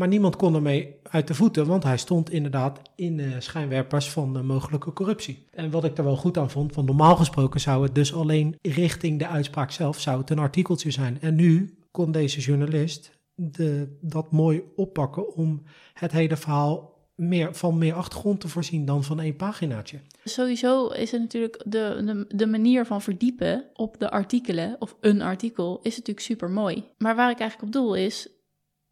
Maar 0.00 0.08
niemand 0.08 0.36
kon 0.36 0.54
ermee 0.54 0.96
uit 1.02 1.26
de 1.26 1.34
voeten, 1.34 1.66
want 1.66 1.82
hij 1.84 1.96
stond 1.96 2.30
inderdaad 2.30 2.80
in 2.94 3.16
de 3.16 3.40
schijnwerpers 3.40 4.10
van 4.10 4.32
de 4.32 4.42
mogelijke 4.42 4.92
corruptie. 4.92 5.44
En 5.50 5.70
wat 5.70 5.84
ik 5.84 5.98
er 5.98 6.04
wel 6.04 6.16
goed 6.16 6.38
aan 6.38 6.50
vond, 6.50 6.72
van 6.72 6.84
normaal 6.84 7.16
gesproken 7.16 7.60
zou 7.60 7.82
het 7.82 7.94
dus 7.94 8.14
alleen 8.14 8.56
richting 8.62 9.18
de 9.18 9.26
uitspraak 9.26 9.70
zelf 9.70 10.00
zou 10.00 10.20
het 10.20 10.30
een 10.30 10.38
artikeltje 10.38 10.90
zijn. 10.90 11.20
En 11.20 11.34
nu 11.34 11.78
kon 11.90 12.12
deze 12.12 12.40
journalist 12.40 13.18
de, 13.34 13.98
dat 14.00 14.32
mooi 14.32 14.62
oppakken 14.76 15.34
om 15.34 15.62
het 15.94 16.12
hele 16.12 16.36
verhaal 16.36 16.98
meer, 17.14 17.54
van 17.54 17.78
meer 17.78 17.94
achtergrond 17.94 18.40
te 18.40 18.48
voorzien 18.48 18.84
dan 18.84 19.04
van 19.04 19.20
één 19.20 19.36
paginaatje. 19.36 20.00
Sowieso 20.24 20.86
is 20.86 21.10
het 21.10 21.20
natuurlijk 21.20 21.62
de, 21.64 22.02
de, 22.04 22.36
de, 22.36 22.46
manier 22.46 22.86
van 22.86 23.02
verdiepen 23.02 23.64
op 23.74 23.98
de 23.98 24.10
artikelen 24.10 24.76
of 24.78 24.96
een 25.00 25.22
artikel 25.22 25.80
is 25.82 25.96
natuurlijk 25.96 26.26
super 26.26 26.50
mooi. 26.50 26.84
Maar 26.98 27.16
waar 27.16 27.30
ik 27.30 27.38
eigenlijk 27.38 27.68
op 27.68 27.82
doel 27.82 27.94
is, 27.94 28.28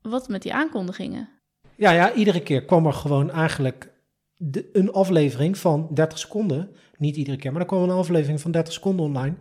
wat 0.08 0.28
met 0.28 0.42
die 0.42 0.54
aankondigingen? 0.54 1.28
Ja, 1.76 1.90
ja, 1.90 2.12
iedere 2.12 2.42
keer 2.42 2.64
kwam 2.64 2.86
er 2.86 2.92
gewoon 2.92 3.30
eigenlijk 3.30 3.92
de, 4.36 4.68
een 4.72 4.92
aflevering 4.92 5.58
van 5.58 5.88
30 5.94 6.18
seconden. 6.18 6.70
Niet 6.96 7.16
iedere 7.16 7.36
keer, 7.36 7.52
maar 7.52 7.60
er 7.60 7.66
kwam 7.66 7.82
een 7.82 7.90
aflevering 7.90 8.40
van 8.40 8.50
30 8.50 8.72
seconden 8.72 9.04
online. 9.04 9.34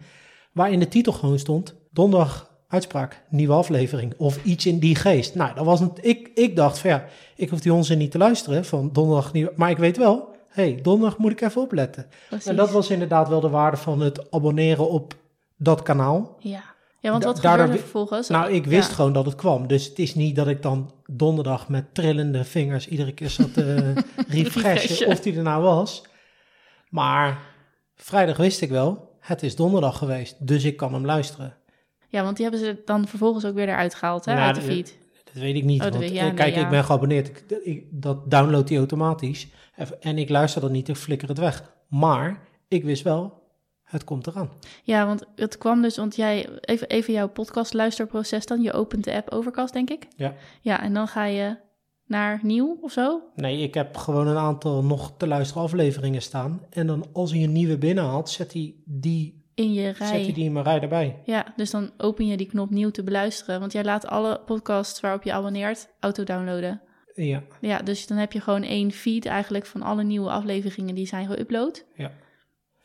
Waar 0.51 0.71
in 0.71 0.80
de 0.80 0.88
titel 0.88 1.13
gewoon 1.13 1.39
stond: 1.39 1.75
Donderdag 1.91 2.58
uitspraak, 2.67 3.23
nieuwe 3.30 3.53
aflevering. 3.53 4.13
Of 4.17 4.43
iets 4.43 4.65
in 4.65 4.80
die 4.80 4.95
geest. 4.95 5.36
Nou, 5.36 5.56
dat 5.56 5.65
was 5.65 5.80
een, 5.80 5.91
ik, 6.01 6.32
ik 6.34 6.56
dacht 6.56 6.80
van 6.80 6.89
ja, 6.89 7.06
ik 7.36 7.49
hoef 7.49 7.60
die 7.60 7.73
onzin 7.73 7.97
niet 7.97 8.12
te 8.12 8.17
luisteren 8.17 8.65
van 8.65 8.89
donderdag 8.93 9.34
nieuwe. 9.34 9.53
Maar 9.56 9.69
ik 9.69 9.77
weet 9.77 9.97
wel, 9.97 10.36
hey, 10.47 10.80
donderdag 10.82 11.17
moet 11.17 11.32
ik 11.32 11.41
even 11.41 11.62
opletten. 11.62 12.08
Precies. 12.27 12.47
En 12.47 12.56
dat 12.56 12.71
was 12.71 12.89
inderdaad 12.89 13.30
wel 13.30 13.39
de 13.39 13.49
waarde 13.49 13.77
van 13.77 13.99
het 13.99 14.32
abonneren 14.32 14.89
op 14.89 15.13
dat 15.58 15.84
kanaal. 15.84 16.36
Ja. 16.39 16.75
Ja, 16.99 17.12
want 17.12 17.23
wat 17.23 17.39
gebeurde 17.39 17.73
er 17.73 17.79
vervolgens? 17.79 18.27
Nou, 18.27 18.51
ik 18.51 18.65
wist 18.65 18.91
gewoon 18.91 19.13
dat 19.13 19.25
het 19.25 19.36
kwam. 19.36 19.67
Dus 19.67 19.86
het 19.86 19.99
is 19.99 20.15
niet 20.15 20.36
dat 20.36 20.47
ik 20.47 20.62
dan 20.62 20.91
donderdag 21.05 21.69
met 21.69 21.93
trillende 21.93 22.43
vingers 22.43 22.88
iedere 22.88 23.13
keer 23.13 23.29
zat 23.29 23.53
te 23.53 23.93
refreshen 24.27 25.07
of 25.07 25.19
die 25.19 25.36
er 25.36 25.43
nou 25.43 25.63
was. 25.63 26.03
Maar 26.89 27.39
vrijdag 27.95 28.38
wist 28.38 28.62
ik 28.62 28.69
wel, 28.69 29.15
het 29.19 29.43
is 29.43 29.55
donderdag 29.55 29.97
geweest, 29.97 30.47
dus 30.47 30.63
ik 30.63 30.77
kan 30.77 30.93
hem 30.93 31.05
luisteren. 31.05 31.55
Ja, 32.07 32.23
want 32.23 32.36
die 32.36 32.45
hebben 32.45 32.65
ze 32.65 32.81
dan 32.86 33.07
vervolgens 33.07 33.45
ook 33.45 33.53
weer 33.53 33.67
eruit 33.67 33.95
gehaald, 33.95 34.25
hè, 34.25 34.33
nou, 34.33 34.45
uit 34.45 34.55
de 34.55 34.62
feed. 34.62 34.97
Dat 35.23 35.33
weet 35.33 35.55
ik 35.55 35.63
niet. 35.63 35.83
Oh, 35.83 35.89
want, 35.89 36.10
ja, 36.10 36.31
kijk, 36.31 36.55
ik 36.55 36.69
ben 36.69 36.83
geabonneerd. 36.83 37.27
Ik, 37.27 37.43
ik, 37.63 37.86
dat 37.91 38.31
downloadt 38.31 38.69
hij 38.69 38.77
automatisch. 38.77 39.47
En 39.99 40.17
ik 40.17 40.29
luister 40.29 40.62
dan 40.62 40.71
niet, 40.71 40.88
ik 40.88 40.95
flikker 40.95 41.27
het 41.27 41.38
weg. 41.38 41.71
Maar 41.88 42.47
ik 42.67 42.83
wist 42.83 43.03
wel, 43.03 43.37
het 43.88 44.04
komt 44.04 44.28
eraan. 44.28 44.50
Ja, 44.84 45.06
want 45.06 45.23
het 45.36 45.58
kwam 45.58 45.82
dus, 45.82 45.97
want 45.97 46.15
jij, 46.15 46.50
even, 46.62 46.88
even 46.88 47.13
jouw 47.13 47.30
podcast 47.30 47.73
luisterproces 47.73 48.45
dan. 48.45 48.62
Je 48.62 48.73
opent 48.73 49.04
de 49.04 49.13
app 49.13 49.30
Overcast, 49.30 49.73
denk 49.73 49.89
ik. 49.89 50.08
Ja. 50.15 50.34
Ja, 50.62 50.82
en 50.82 50.93
dan 50.93 51.08
ga 51.08 51.26
je 51.26 51.58
naar 52.06 52.39
nieuw 52.43 52.78
of 52.82 52.91
zo? 52.91 53.21
Nee, 53.36 53.62
ik 53.62 53.73
heb 53.73 53.97
gewoon 53.97 54.28
een 54.28 54.38
aantal 54.38 54.84
nog 54.84 55.13
te 55.17 55.28
luisteren 55.28 55.63
afleveringen 55.63 56.21
staan. 56.21 56.62
En 56.69 56.88
dan 56.88 57.06
als 57.13 57.32
hij 57.32 57.43
een 57.43 57.52
nieuwe 57.52 57.78
binnenhaalt, 57.78 58.30
zet 58.30 58.54
hij 58.54 58.76
die 58.86 59.45
in 59.54 59.73
je 59.73 59.89
rij. 59.89 60.08
Zet 60.08 60.26
je 60.26 60.34
die 60.34 60.45
in 60.45 60.54
mijn 60.54 60.65
rij 60.65 60.80
erbij. 60.80 61.21
Ja, 61.26 61.54
dus 61.56 61.71
dan 61.71 61.91
open 61.97 62.28
je 62.28 62.38
die 62.38 62.47
knop 62.47 62.69
nieuw 62.69 62.91
te 62.91 63.04
beluisteren. 63.04 63.60
Want 63.60 63.71
jij 63.71 63.84
laat 63.84 64.08
alle 64.08 64.41
podcasts 64.45 65.00
waarop 65.00 65.23
je 65.23 65.34
abonneert 65.34 65.89
auto-downloaden. 66.00 66.82
Ja. 67.15 67.43
Ja, 67.62 67.78
dus 67.78 68.08
dan 68.08 68.17
heb 68.17 68.32
je 68.32 68.41
gewoon 68.41 68.63
één 68.63 68.91
feed 68.91 69.26
eigenlijk 69.26 69.65
van 69.65 69.82
alle 69.82 70.04
nieuwe 70.04 70.30
afleveringen 70.30 70.95
die 70.95 71.08
zijn 71.08 71.28
geüpload. 71.28 71.86
Ja. 71.95 72.12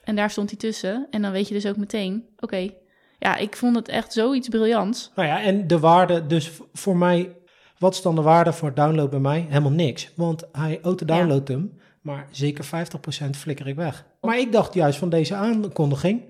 En 0.02 0.16
daar 0.16 0.30
stond 0.30 0.50
hij 0.50 0.58
tussen. 0.58 1.06
En 1.10 1.22
dan 1.22 1.32
weet 1.32 1.48
je 1.48 1.54
dus 1.54 1.66
ook 1.66 1.76
meteen, 1.76 2.24
oké, 2.38 2.70
ja, 3.18 3.36
ik 3.36 3.56
vond 3.56 3.76
het 3.76 3.88
echt 3.88 4.12
zoiets 4.12 4.48
briljants. 4.48 5.10
Nou 5.14 5.28
ja, 5.28 5.42
en 5.42 5.66
de 5.66 5.78
waarde, 5.78 6.26
dus 6.26 6.50
voor 6.72 6.96
mij, 6.96 7.36
wat 7.78 7.94
is 7.94 8.02
dan 8.02 8.14
de 8.14 8.22
waarde 8.22 8.52
voor 8.52 8.74
download 8.74 9.10
bij 9.10 9.18
mij? 9.18 9.46
Helemaal 9.48 9.70
niks. 9.70 10.12
Want 10.16 10.48
hij 10.52 10.78
auto-downloadt 10.82 11.48
hem, 11.48 11.78
maar 12.00 12.28
zeker 12.30 12.64
50% 12.64 12.68
flikker 13.30 13.66
ik 13.66 13.76
weg. 13.76 14.06
Maar 14.20 14.38
ik 14.38 14.52
dacht 14.52 14.74
juist 14.74 14.98
van 14.98 15.08
deze 15.08 15.34
aankondiging, 15.34 16.22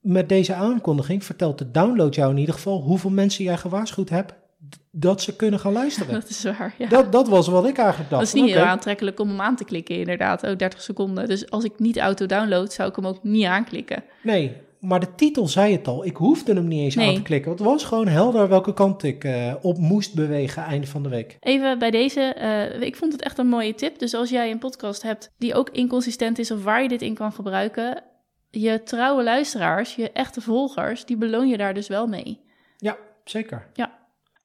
met 0.00 0.28
deze 0.28 0.54
aankondiging 0.54 1.24
vertelt 1.24 1.58
de 1.58 1.70
download 1.70 2.14
jou 2.14 2.30
in 2.30 2.38
ieder 2.38 2.54
geval 2.54 2.80
hoeveel 2.80 3.10
mensen 3.10 3.44
jij 3.44 3.56
gewaarschuwd 3.56 4.08
hebt 4.08 4.34
dat 4.90 5.22
ze 5.22 5.36
kunnen 5.36 5.60
gaan 5.60 5.72
luisteren. 5.72 6.12
Dat 6.20 6.28
is 6.28 6.42
waar, 6.44 6.74
ja. 6.78 6.88
Dat, 6.88 7.12
dat 7.12 7.28
was 7.28 7.48
wat 7.48 7.66
ik 7.66 7.76
eigenlijk 7.78 8.10
dacht. 8.10 8.22
Dat 8.24 8.34
is 8.34 8.42
niet 8.42 8.54
heel 8.54 8.64
aantrekkelijk 8.64 9.20
om 9.20 9.28
hem 9.28 9.40
aan 9.40 9.56
te 9.56 9.64
klikken, 9.64 9.96
inderdaad. 9.96 10.42
Oh, 10.42 10.56
30 10.56 10.82
seconden. 10.82 11.28
Dus 11.28 11.50
als 11.50 11.64
ik 11.64 11.78
niet 11.78 11.98
auto-download, 11.98 12.72
zou 12.72 12.88
ik 12.88 12.96
hem 12.96 13.06
ook 13.06 13.22
niet 13.22 13.44
aanklikken. 13.44 14.04
Nee, 14.22 14.56
maar 14.80 15.00
de 15.00 15.14
titel 15.14 15.48
zei 15.48 15.72
het 15.72 15.88
al. 15.88 16.04
Ik 16.04 16.16
hoefde 16.16 16.54
hem 16.54 16.68
niet 16.68 16.80
eens 16.80 16.94
Nee. 16.94 17.08
aan 17.08 17.14
te 17.14 17.22
klikken. 17.22 17.50
Het 17.50 17.60
was 17.60 17.84
gewoon 17.84 18.08
helder 18.08 18.48
welke 18.48 18.74
kant 18.74 19.02
ik 19.02 19.24
eh, 19.24 19.54
op 19.60 19.78
moest 19.78 20.14
bewegen 20.14 20.62
einde 20.62 20.86
van 20.86 21.02
de 21.02 21.08
week. 21.08 21.36
Even 21.40 21.78
bij 21.78 21.90
deze, 21.90 22.20
eh, 22.20 22.80
ik 22.80 22.96
vond 22.96 23.12
het 23.12 23.22
echt 23.22 23.38
een 23.38 23.48
mooie 23.48 23.74
tip. 23.74 23.98
Dus 23.98 24.14
als 24.14 24.30
jij 24.30 24.50
een 24.50 24.58
podcast 24.58 25.02
hebt 25.02 25.30
die 25.38 25.54
ook 25.54 25.70
inconsistent 25.70 26.38
is 26.38 26.50
of 26.50 26.64
waar 26.64 26.82
je 26.82 26.88
dit 26.88 27.02
in 27.02 27.14
kan 27.14 27.32
gebruiken, 27.32 28.02
je 28.50 28.82
trouwe 28.82 29.22
luisteraars, 29.22 29.94
je 29.94 30.12
echte 30.12 30.40
volgers, 30.40 31.04
die 31.04 31.16
beloon 31.16 31.48
je 31.48 31.56
daar 31.56 31.74
dus 31.74 31.88
wel 31.88 32.06
mee. 32.06 32.40
Ja, 32.76 32.96
zeker. 33.24 33.66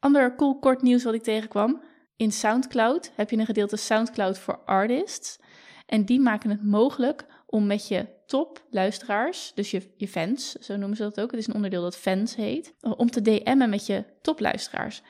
Ander 0.04 0.36
cool 0.36 0.60
kort 0.60 0.82
nieuws 0.82 1.04
wat 1.04 1.14
ik 1.14 1.24
tegenkwam. 1.24 1.82
In 2.16 2.32
SoundCloud 2.32 3.12
heb 3.16 3.30
je 3.30 3.38
een 3.38 3.46
gedeelte 3.46 3.76
SoundCloud 3.76 4.38
voor 4.40 4.60
Artists. 4.66 5.40
En 5.86 6.06
die 6.06 6.20
maken 6.20 6.50
het 6.50 6.64
mogelijk 6.64 7.26
om 7.46 7.66
met 7.66 7.88
je 7.88 8.06
top 8.26 8.64
luisteraars, 8.70 9.52
dus 9.56 9.72
je, 9.72 10.08
fans, 10.08 10.52
zo 10.52 10.76
noemen 10.76 10.98
ze 10.98 11.04
dat 11.04 11.20
ook. 11.20 11.32
Het 11.32 11.40
is 11.40 11.48
een 11.48 11.54
onderdeel 11.54 11.82
dat 11.82 11.98
fans 11.98 12.36
heet. 12.36 12.74
Om 12.82 13.12
te 13.12 13.22
DM'en 13.22 13.70
met 13.70 13.86
je 13.86 14.04
topluisteraars. 14.22 15.02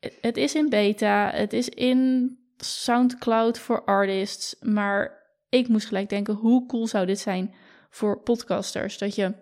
Het- 0.00 0.18
Het 0.20 0.36
is 0.36 0.54
in 0.54 0.68
beta, 0.68 1.30
het 1.30 1.52
is 1.52 1.68
in 1.68 2.30
SoundCloud 2.56 3.58
voor 3.58 3.84
Artists. 3.84 4.56
Maar 4.60 5.22
ik 5.48 5.68
moest 5.68 5.86
gelijk 5.86 6.08
denken, 6.08 6.34
hoe 6.34 6.66
cool 6.66 6.86
zou 6.86 7.06
dit 7.06 7.18
zijn 7.18 7.54
voor 7.90 8.20
podcasters? 8.22 8.98
Dat 8.98 9.14
je 9.14 9.32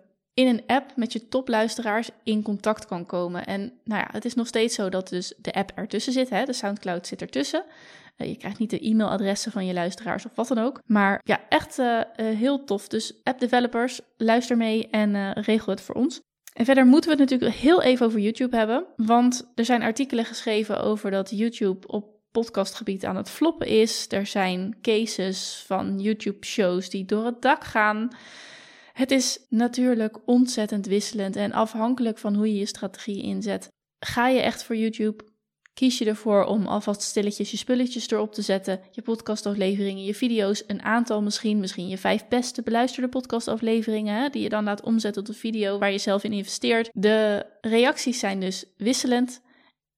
in 0.41 0.47
een 0.47 0.63
app 0.67 0.91
met 0.95 1.13
je 1.13 1.27
topluisteraars 1.27 2.09
in 2.23 2.41
contact 2.41 2.85
kan 2.85 3.05
komen. 3.05 3.45
En 3.45 3.73
nou 3.83 4.01
ja, 4.01 4.07
het 4.11 4.25
is 4.25 4.33
nog 4.33 4.47
steeds 4.47 4.75
zo 4.75 4.89
dat 4.89 5.09
dus 5.09 5.33
de 5.37 5.53
app 5.53 5.71
ertussen 5.75 6.13
zit. 6.13 6.29
Hè? 6.29 6.45
De 6.45 6.53
SoundCloud 6.53 7.07
zit 7.07 7.21
ertussen. 7.21 7.63
Eh, 8.15 8.27
je 8.27 8.37
krijgt 8.37 8.59
niet 8.59 8.69
de 8.69 8.85
e-mailadressen 8.87 9.51
van 9.51 9.65
je 9.65 9.73
luisteraars 9.73 10.25
of 10.25 10.31
wat 10.35 10.47
dan 10.47 10.57
ook. 10.57 10.81
Maar 10.85 11.21
ja, 11.23 11.39
echt 11.49 11.79
eh, 11.79 11.99
eh, 11.99 12.05
heel 12.15 12.63
tof. 12.63 12.87
Dus 12.87 13.13
app-developers, 13.23 14.01
luister 14.17 14.57
mee 14.57 14.87
en 14.89 15.33
regel 15.33 15.71
het 15.71 15.81
voor 15.81 15.95
ons. 15.95 16.21
En 16.53 16.65
verder 16.65 16.85
moeten 16.85 17.09
we 17.09 17.21
het 17.21 17.29
natuurlijk 17.29 17.59
heel 17.59 17.81
even 17.81 18.05
over 18.05 18.19
YouTube 18.19 18.57
hebben. 18.57 18.85
Want 18.95 19.51
er 19.55 19.65
zijn 19.65 19.81
artikelen 19.81 20.25
geschreven 20.25 20.81
over 20.83 21.11
dat 21.11 21.29
YouTube 21.29 21.87
op 21.87 22.19
podcastgebied 22.31 23.05
aan 23.05 23.15
het 23.15 23.29
floppen 23.29 23.67
is. 23.67 24.05
Er 24.09 24.25
zijn 24.25 24.77
cases 24.81 25.63
van 25.67 25.99
YouTube-shows 25.99 26.89
die 26.89 27.05
door 27.05 27.25
het 27.25 27.41
dak 27.41 27.63
gaan. 27.63 28.09
Het 28.93 29.11
is 29.11 29.45
natuurlijk 29.49 30.17
ontzettend 30.25 30.85
wisselend 30.85 31.35
en 31.35 31.51
afhankelijk 31.51 32.17
van 32.17 32.35
hoe 32.35 32.47
je 32.47 32.59
je 32.59 32.65
strategie 32.65 33.23
inzet. 33.23 33.67
Ga 33.99 34.27
je 34.27 34.39
echt 34.39 34.63
voor 34.63 34.75
YouTube? 34.75 35.23
Kies 35.73 35.97
je 35.97 36.05
ervoor 36.05 36.45
om 36.45 36.67
alvast 36.67 37.01
stilletjes 37.01 37.51
je 37.51 37.57
spulletjes 37.57 38.09
erop 38.09 38.33
te 38.33 38.41
zetten, 38.41 38.79
je 38.91 39.01
podcastafleveringen, 39.01 40.03
je 40.03 40.15
video's, 40.15 40.63
een 40.67 40.81
aantal 40.81 41.21
misschien, 41.21 41.59
misschien 41.59 41.87
je 41.87 41.97
vijf 41.97 42.27
beste 42.27 42.61
beluisterde 42.61 43.09
podcastafleveringen, 43.09 44.31
die 44.31 44.41
je 44.41 44.49
dan 44.49 44.63
laat 44.63 44.83
omzetten 44.83 45.23
tot 45.23 45.33
een 45.33 45.41
video 45.41 45.77
waar 45.77 45.91
je 45.91 45.97
zelf 45.97 46.23
in 46.23 46.33
investeert. 46.33 46.89
De 46.93 47.45
reacties 47.61 48.19
zijn 48.19 48.39
dus 48.39 48.65
wisselend. 48.77 49.41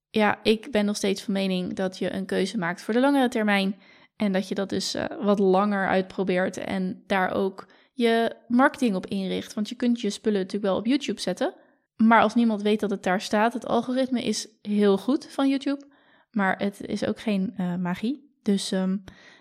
Ja, 0.10 0.40
ik 0.44 0.72
ben 0.72 0.86
nog 0.86 0.96
steeds 0.96 1.22
van 1.22 1.34
mening 1.34 1.74
dat 1.74 1.98
je 1.98 2.14
een 2.14 2.26
keuze 2.26 2.58
maakt 2.58 2.82
voor 2.82 2.94
de 2.94 3.00
langere 3.00 3.30
termijn 3.30 3.76
en 4.16 4.32
dat 4.32 4.48
je 4.48 4.56
dat 4.56 4.70
dus 4.70 4.94
eh, 4.94 5.06
wat 5.22 5.40
langer 5.40 5.88
uitprobeert 5.88 6.58
en 6.58 7.04
daar 7.08 7.34
ook 7.34 7.68
je 7.94 8.36
marketing 8.48 8.96
op 8.96 9.06
inricht. 9.06 9.54
Want 9.54 9.70
je 9.70 9.76
kunt 9.76 10.02
je 10.02 10.10
spullen 10.10 10.40
natuurlijk 10.40 10.72
wel 10.72 10.78
op 10.78 10.86
YouTube 10.86 11.22
zetten. 11.22 11.54
Maar 11.96 12.22
als 12.22 12.36
niemand 12.36 12.62
weet 12.62 12.80
dat 12.80 12.90
het 12.90 13.04
daar 13.04 13.22
staat, 13.22 13.54
het 13.54 13.68
algoritme 13.68 14.24
is 14.24 14.48
heel 14.62 14.98
goed 14.98 15.28
van 15.30 15.50
YouTube. 15.50 15.86
Maar 16.32 16.58
het 16.58 16.82
is 16.86 17.06
ook 17.06 17.20
geen 17.20 17.54
eh, 17.58 17.76
magie. 17.76 18.32
Dus 18.42 18.72
ehm, 18.72 18.98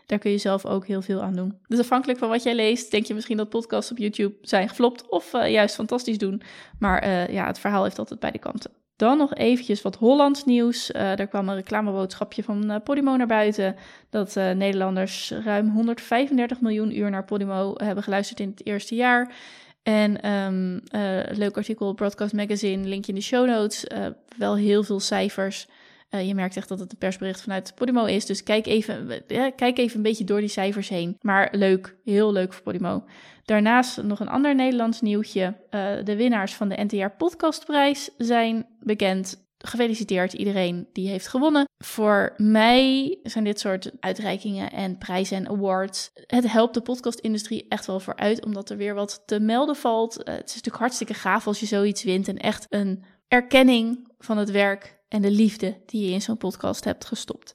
daar 0.07 0.19
kun 0.19 0.31
je 0.31 0.39
zelf 0.39 0.67
ook 0.67 0.87
heel 0.87 1.03
veel 1.03 1.23
aan 1.23 1.35
doen. 1.35 1.59
Dus 1.67 1.79
afhankelijk 1.79 2.19
van 2.19 2.29
wat 2.29 2.43
jij 2.43 2.55
leest, 2.55 2.91
denk 2.91 3.07
je 3.07 3.15
misschien 3.15 3.37
dat 3.37 3.49
podcasts 3.49 3.91
op 3.91 3.99
YouTube 3.99 4.35
zijn 4.41 4.69
geflopt 4.69 5.09
of 5.09 5.35
eh, 5.35 5.51
juist 5.51 5.75
fantastisch 5.75 6.19
doen. 6.19 6.43
Maar 6.79 6.99
eh, 6.99 7.29
ja, 7.29 7.47
het 7.47 7.59
verhaal 7.59 7.85
heeft 7.85 7.99
altijd 7.99 8.21
beide 8.21 8.39
kanten. 8.39 8.82
Dan 9.03 9.19
nog 9.19 9.35
eventjes 9.35 9.83
wat 9.83 9.97
Hollands 9.97 10.45
nieuws. 10.45 10.93
Eh, 10.93 11.19
er 11.19 11.27
kwam 11.27 11.49
een 11.49 11.55
reclameboodschapje 11.55 12.43
van 12.43 12.71
eh, 12.71 12.81
Podimo 12.85 13.17
naar 13.17 13.27
buiten. 13.27 13.77
Dat 14.11 14.37
eh, 14.37 14.51
Nederlanders 14.51 15.33
ruim 15.45 15.69
135 15.69 16.61
miljoen 16.61 16.99
uur 16.99 17.11
naar 17.11 17.25
Podimo 17.25 17.75
hebben 17.77 18.05
geluisterd 18.05 18.41
in 18.41 18.49
het 18.49 18.67
eerste 18.67 18.95
jaar. 18.95 19.35
En 19.83 20.21
eh, 20.21 21.37
leuk 21.37 21.57
artikel 21.57 21.95
Broadcast 21.95 22.33
Magazine, 22.33 22.89
linkje 22.89 23.13
in 23.13 23.19
de 23.19 23.25
show 23.25 23.47
notes. 23.47 23.87
Wel 24.37 24.57
heel 24.57 24.83
veel 24.83 25.01
cijfers. 25.01 25.67
Eh, 26.13 26.27
je 26.27 26.35
merkt 26.35 26.57
echt 26.57 26.69
dat 26.69 26.79
het 26.79 26.93
een 26.93 26.99
persbericht 26.99 27.43
vanuit 27.43 27.73
Podimo 27.75 28.05
is. 28.05 28.27
Dus 28.27 28.43
kijk 28.43 28.67
even, 28.67 29.27
eh, 29.27 29.47
kijk 29.57 29.79
even 29.79 29.97
een 29.97 30.03
beetje 30.03 30.25
door 30.25 30.41
die 30.41 30.49
cijfers 30.49 30.89
heen. 30.89 31.17
Maar 31.21 31.49
leuk, 31.53 31.97
heel 32.05 32.33
leuk 32.33 32.53
voor 32.53 32.63
Podimo. 32.63 33.05
Daarnaast 33.45 34.03
nog 34.03 34.21
een 34.21 34.29
ander 34.29 34.55
Nederlands 34.55 35.01
nieuwtje. 35.01 35.57
Eh, 35.71 35.91
de 36.05 36.17
winnaars 36.17 36.55
van 36.55 36.69
de 36.69 36.83
NTR 36.85 37.17
Podcastprijs 37.17 38.11
zijn 38.19 38.67
bekend. 38.81 39.51
Gefeliciteerd 39.59 40.33
iedereen 40.33 40.89
die 40.93 41.09
heeft 41.09 41.29
gewonnen. 41.29 41.65
Voor 41.79 42.35
mij 42.37 43.19
zijn 43.23 43.45
dit 43.45 43.61
soort 43.61 43.91
uitreikingen 44.01 44.73
en 44.73 44.99
prijzen 44.99 45.37
en 45.37 45.49
awards. 45.49 46.11
Het 46.15 46.53
helpt 46.53 46.75
de 46.75 46.81
podcastindustrie 46.81 47.67
echt 47.69 47.87
wel 47.87 48.01
vooruit, 48.01 48.45
omdat 48.45 48.71
er 48.71 48.77
weer 48.77 48.95
wat 48.95 49.23
te 49.27 49.41
melden 49.41 49.77
valt. 49.77 50.23
Eh, 50.23 50.35
het 50.35 50.49
is 50.49 50.55
natuurlijk 50.55 50.83
hartstikke 50.83 51.15
gaaf 51.15 51.47
als 51.47 51.61
je 51.61 51.67
zoiets 51.67 52.05
wint 52.05 52.29
en 52.29 52.39
echt 52.39 52.67
een 52.69 53.05
erkenning 53.29 54.09
van 54.19 54.39
het 54.39 54.51
werk 54.51 55.02
en 55.13 55.23
de 55.23 55.31
liefde 55.31 55.77
die 55.87 56.07
je 56.07 56.13
in 56.13 56.23
zo'n 56.23 56.37
podcast 56.37 56.85
hebt 56.85 57.05
gestopt. 57.05 57.53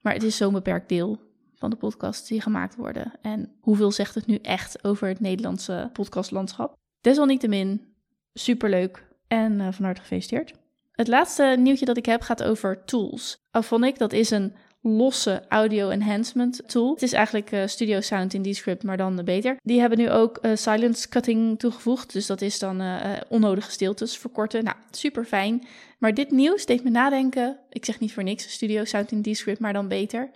Maar 0.00 0.12
het 0.12 0.22
is 0.22 0.36
zo'n 0.36 0.52
beperkt 0.52 0.88
deel 0.88 1.18
van 1.54 1.70
de 1.70 1.76
podcasts 1.76 2.28
die 2.28 2.40
gemaakt 2.40 2.76
worden. 2.76 3.12
En 3.22 3.52
hoeveel 3.60 3.90
zegt 3.92 4.14
het 4.14 4.26
nu 4.26 4.38
echt 4.42 4.84
over 4.84 5.08
het 5.08 5.20
Nederlandse 5.20 5.90
podcastlandschap? 5.92 6.76
Desalniettemin, 7.00 7.94
superleuk 8.34 9.06
en 9.28 9.52
uh, 9.52 9.68
van 9.72 9.84
harte 9.84 10.00
gefeliciteerd. 10.00 10.52
Het 10.92 11.08
laatste 11.08 11.56
nieuwtje 11.58 11.84
dat 11.84 11.96
ik 11.96 12.06
heb 12.06 12.22
gaat 12.22 12.42
over 12.42 12.84
tools. 12.84 13.36
Auphonic, 13.50 13.98
dat 13.98 14.12
is 14.12 14.30
een 14.30 14.54
losse 14.88 15.42
audio 15.48 15.88
enhancement 15.88 16.68
tool. 16.68 16.92
Het 16.92 17.02
is 17.02 17.12
eigenlijk 17.12 17.52
uh, 17.52 17.66
Studio 17.66 18.00
Sound 18.00 18.34
in 18.34 18.42
Descript, 18.42 18.82
maar 18.82 18.96
dan 18.96 19.24
beter. 19.24 19.56
Die 19.62 19.80
hebben 19.80 19.98
nu 19.98 20.10
ook 20.10 20.38
uh, 20.42 20.56
silence 20.56 21.08
cutting 21.08 21.58
toegevoegd. 21.58 22.12
Dus 22.12 22.26
dat 22.26 22.40
is 22.40 22.58
dan 22.58 22.82
uh, 22.82 23.12
onnodige 23.28 23.70
stiltes 23.70 24.18
verkorten. 24.18 24.64
Nou, 24.64 24.76
super 24.90 25.24
fijn. 25.24 25.66
Maar 25.98 26.14
dit 26.14 26.30
nieuws 26.30 26.66
deed 26.66 26.84
me 26.84 26.90
nadenken. 26.90 27.58
Ik 27.70 27.84
zeg 27.84 28.00
niet 28.00 28.12
voor 28.12 28.22
niks 28.22 28.52
Studio 28.52 28.84
Sound 28.84 29.12
in 29.12 29.22
Descript, 29.22 29.60
maar 29.60 29.72
dan 29.72 29.88
beter. 29.88 30.30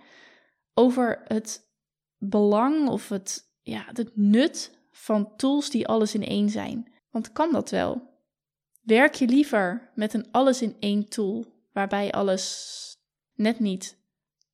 Over 0.73 1.21
het 1.27 1.61
belang 2.17 2.89
of 2.89 3.09
het, 3.09 3.43
ja, 3.61 3.85
het 3.93 4.11
nut 4.15 4.77
van 4.91 5.35
tools 5.35 5.69
die 5.69 5.87
alles 5.87 6.13
in 6.13 6.25
één 6.25 6.49
zijn. 6.49 6.93
Want 7.09 7.31
kan 7.31 7.51
dat 7.51 7.69
wel? 7.69 8.09
Werk 8.81 9.13
je 9.13 9.27
liever 9.27 9.91
met 9.95 10.13
een 10.13 10.31
alles 10.31 10.61
in 10.61 10.75
één 10.79 11.09
tool, 11.09 11.45
waarbij 11.73 12.11
alles 12.11 12.77
net 13.35 13.59
niet 13.59 13.99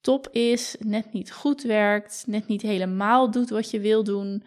top 0.02 0.30
is, 0.32 0.76
net 0.80 1.14
niet 1.14 1.32
goed 1.32 1.62
werkt, 1.62 2.24
net 2.28 2.48
niet 2.48 2.62
helemaal 2.62 3.32
doet 3.32 3.50
wat 3.50 3.72
je 3.72 3.80
wil 3.80 4.04
doen, 4.04 4.44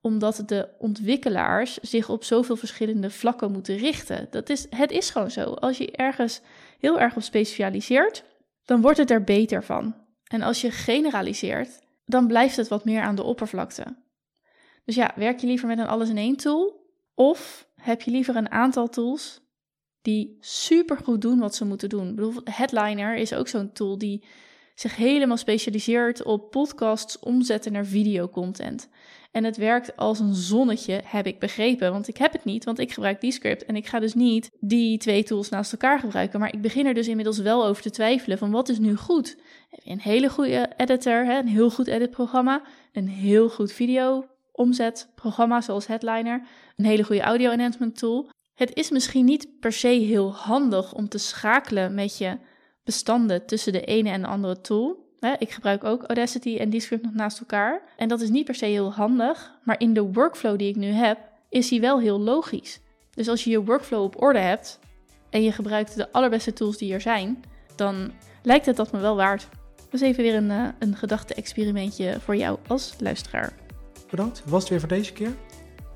omdat 0.00 0.42
de 0.46 0.68
ontwikkelaars 0.78 1.78
zich 1.78 2.08
op 2.08 2.24
zoveel 2.24 2.56
verschillende 2.56 3.10
vlakken 3.10 3.52
moeten 3.52 3.76
richten. 3.76 4.26
Dat 4.30 4.48
is, 4.48 4.66
het 4.70 4.90
is 4.90 5.10
gewoon 5.10 5.30
zo. 5.30 5.42
Als 5.42 5.78
je 5.78 5.90
ergens 5.90 6.40
heel 6.78 7.00
erg 7.00 7.16
op 7.16 7.22
specialiseert, 7.22 8.24
dan 8.64 8.80
wordt 8.80 8.98
het 8.98 9.10
er 9.10 9.24
beter 9.24 9.64
van. 9.64 9.94
En 10.24 10.42
als 10.42 10.60
je 10.60 10.70
generaliseert, 10.70 11.80
dan 12.04 12.26
blijft 12.26 12.56
het 12.56 12.68
wat 12.68 12.84
meer 12.84 13.02
aan 13.02 13.14
de 13.14 13.22
oppervlakte. 13.22 13.84
Dus 14.84 14.94
ja, 14.94 15.12
werk 15.16 15.40
je 15.40 15.46
liever 15.46 15.68
met 15.68 15.78
een 15.78 15.86
alles 15.86 16.08
in 16.08 16.18
één 16.18 16.36
tool? 16.36 16.82
Of 17.14 17.68
heb 17.74 18.00
je 18.00 18.10
liever 18.10 18.36
een 18.36 18.50
aantal 18.50 18.88
tools 18.88 19.40
die 20.02 20.36
super 20.40 20.96
goed 20.96 21.20
doen 21.20 21.38
wat 21.38 21.54
ze 21.54 21.64
moeten 21.64 21.88
doen? 21.88 22.14
Bedoel, 22.14 22.34
Headliner 22.44 23.16
is 23.16 23.34
ook 23.34 23.48
zo'n 23.48 23.72
tool 23.72 23.98
die 23.98 24.24
zich 24.74 24.96
helemaal 24.96 25.36
specialiseert 25.36 26.22
op 26.22 26.50
podcasts 26.50 27.18
omzetten 27.18 27.72
naar 27.72 27.86
videocontent. 27.86 28.88
En 29.30 29.44
het 29.44 29.56
werkt 29.56 29.96
als 29.96 30.18
een 30.18 30.34
zonnetje, 30.34 31.00
heb 31.04 31.26
ik 31.26 31.38
begrepen. 31.38 31.92
Want 31.92 32.08
ik 32.08 32.16
heb 32.16 32.32
het 32.32 32.44
niet, 32.44 32.64
want 32.64 32.78
ik 32.78 32.92
gebruik 32.92 33.20
die 33.20 33.32
script. 33.32 33.64
En 33.64 33.76
ik 33.76 33.86
ga 33.86 33.98
dus 33.98 34.14
niet 34.14 34.50
die 34.60 34.98
twee 34.98 35.24
tools 35.24 35.48
naast 35.48 35.72
elkaar 35.72 35.98
gebruiken. 35.98 36.40
Maar 36.40 36.52
ik 36.52 36.62
begin 36.62 36.86
er 36.86 36.94
dus 36.94 37.08
inmiddels 37.08 37.38
wel 37.38 37.66
over 37.66 37.82
te 37.82 37.90
twijfelen 37.90 38.38
van 38.38 38.50
wat 38.50 38.68
is 38.68 38.78
nu 38.78 38.96
goed? 38.96 39.36
Heb 39.70 39.80
een 39.84 40.00
hele 40.00 40.28
goede 40.30 40.70
editor, 40.76 41.28
een 41.28 41.48
heel 41.48 41.70
goed 41.70 41.86
editprogramma, 41.86 42.62
een 42.92 43.08
heel 43.08 43.48
goed 43.48 43.72
video 43.72 44.26
omzetprogramma 44.52 45.60
zoals 45.60 45.86
Headliner, 45.86 46.42
een 46.76 46.84
hele 46.84 47.02
goede 47.02 47.22
audio 47.22 47.50
enhancement 47.50 47.98
tool. 47.98 48.30
Het 48.54 48.74
is 48.74 48.90
misschien 48.90 49.24
niet 49.24 49.48
per 49.60 49.72
se 49.72 49.88
heel 49.88 50.34
handig 50.34 50.92
om 50.92 51.08
te 51.08 51.18
schakelen 51.18 51.94
met 51.94 52.18
je 52.18 52.38
bestanden 52.84 53.46
tussen 53.46 53.72
de 53.72 53.84
ene 53.84 54.10
en 54.10 54.20
de 54.20 54.26
andere 54.26 54.60
tool. 54.60 55.02
Ik 55.38 55.50
gebruik 55.50 55.84
ook 55.84 56.02
Audacity 56.02 56.56
en 56.56 56.70
Descript 56.70 57.02
nog 57.02 57.14
naast 57.14 57.40
elkaar. 57.40 57.82
En 57.96 58.08
dat 58.08 58.20
is 58.20 58.28
niet 58.28 58.44
per 58.44 58.54
se 58.54 58.66
heel 58.66 58.92
handig, 58.92 59.52
maar 59.62 59.80
in 59.80 59.94
de 59.94 60.02
workflow 60.02 60.58
die 60.58 60.68
ik 60.68 60.76
nu 60.76 60.86
heb, 60.86 61.18
is 61.48 61.68
die 61.68 61.80
wel 61.80 62.00
heel 62.00 62.20
logisch. 62.20 62.80
Dus 63.14 63.28
als 63.28 63.44
je 63.44 63.50
je 63.50 63.64
workflow 63.64 64.02
op 64.02 64.22
orde 64.22 64.38
hebt 64.38 64.78
en 65.30 65.42
je 65.42 65.52
gebruikt 65.52 65.96
de 65.96 66.12
allerbeste 66.12 66.52
tools 66.52 66.76
die 66.76 66.92
er 66.92 67.00
zijn, 67.00 67.44
dan 67.76 68.12
lijkt 68.42 68.66
het 68.66 68.76
dat 68.76 68.92
me 68.92 68.98
wel 68.98 69.16
waard. 69.16 69.48
Dus 69.90 70.00
even 70.00 70.22
weer 70.22 70.34
een, 70.34 70.50
uh, 70.50 70.68
een 70.78 70.96
gedachte-experimentje 70.96 72.20
voor 72.20 72.36
jou 72.36 72.58
als 72.66 72.94
luisteraar. 72.98 73.52
Bedankt, 74.10 74.42
was 74.46 74.60
het 74.60 74.70
weer 74.70 74.80
voor 74.80 74.88
deze 74.88 75.12
keer. 75.12 75.34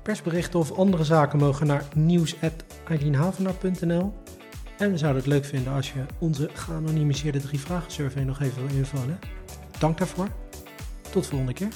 Persberichten 0.03 0.59
of 0.59 0.71
andere 0.71 1.03
zaken 1.03 1.39
mogen 1.39 1.67
naar 1.67 1.87
nieuws.eileenhavenaar.nl 1.95 4.13
En 4.79 4.91
we 4.91 4.97
zouden 4.97 5.21
het 5.21 5.31
leuk 5.31 5.45
vinden 5.45 5.73
als 5.73 5.91
je 5.91 6.05
onze 6.19 6.49
geanonimiseerde 6.53 7.41
drie 7.41 7.59
vragen 7.59 7.91
survey 7.91 8.23
nog 8.23 8.41
even 8.41 8.67
wil 8.67 8.77
invullen. 8.77 9.19
Dank 9.79 9.97
daarvoor. 9.97 10.27
Tot 11.11 11.23
de 11.23 11.29
volgende 11.29 11.53
keer. 11.53 11.67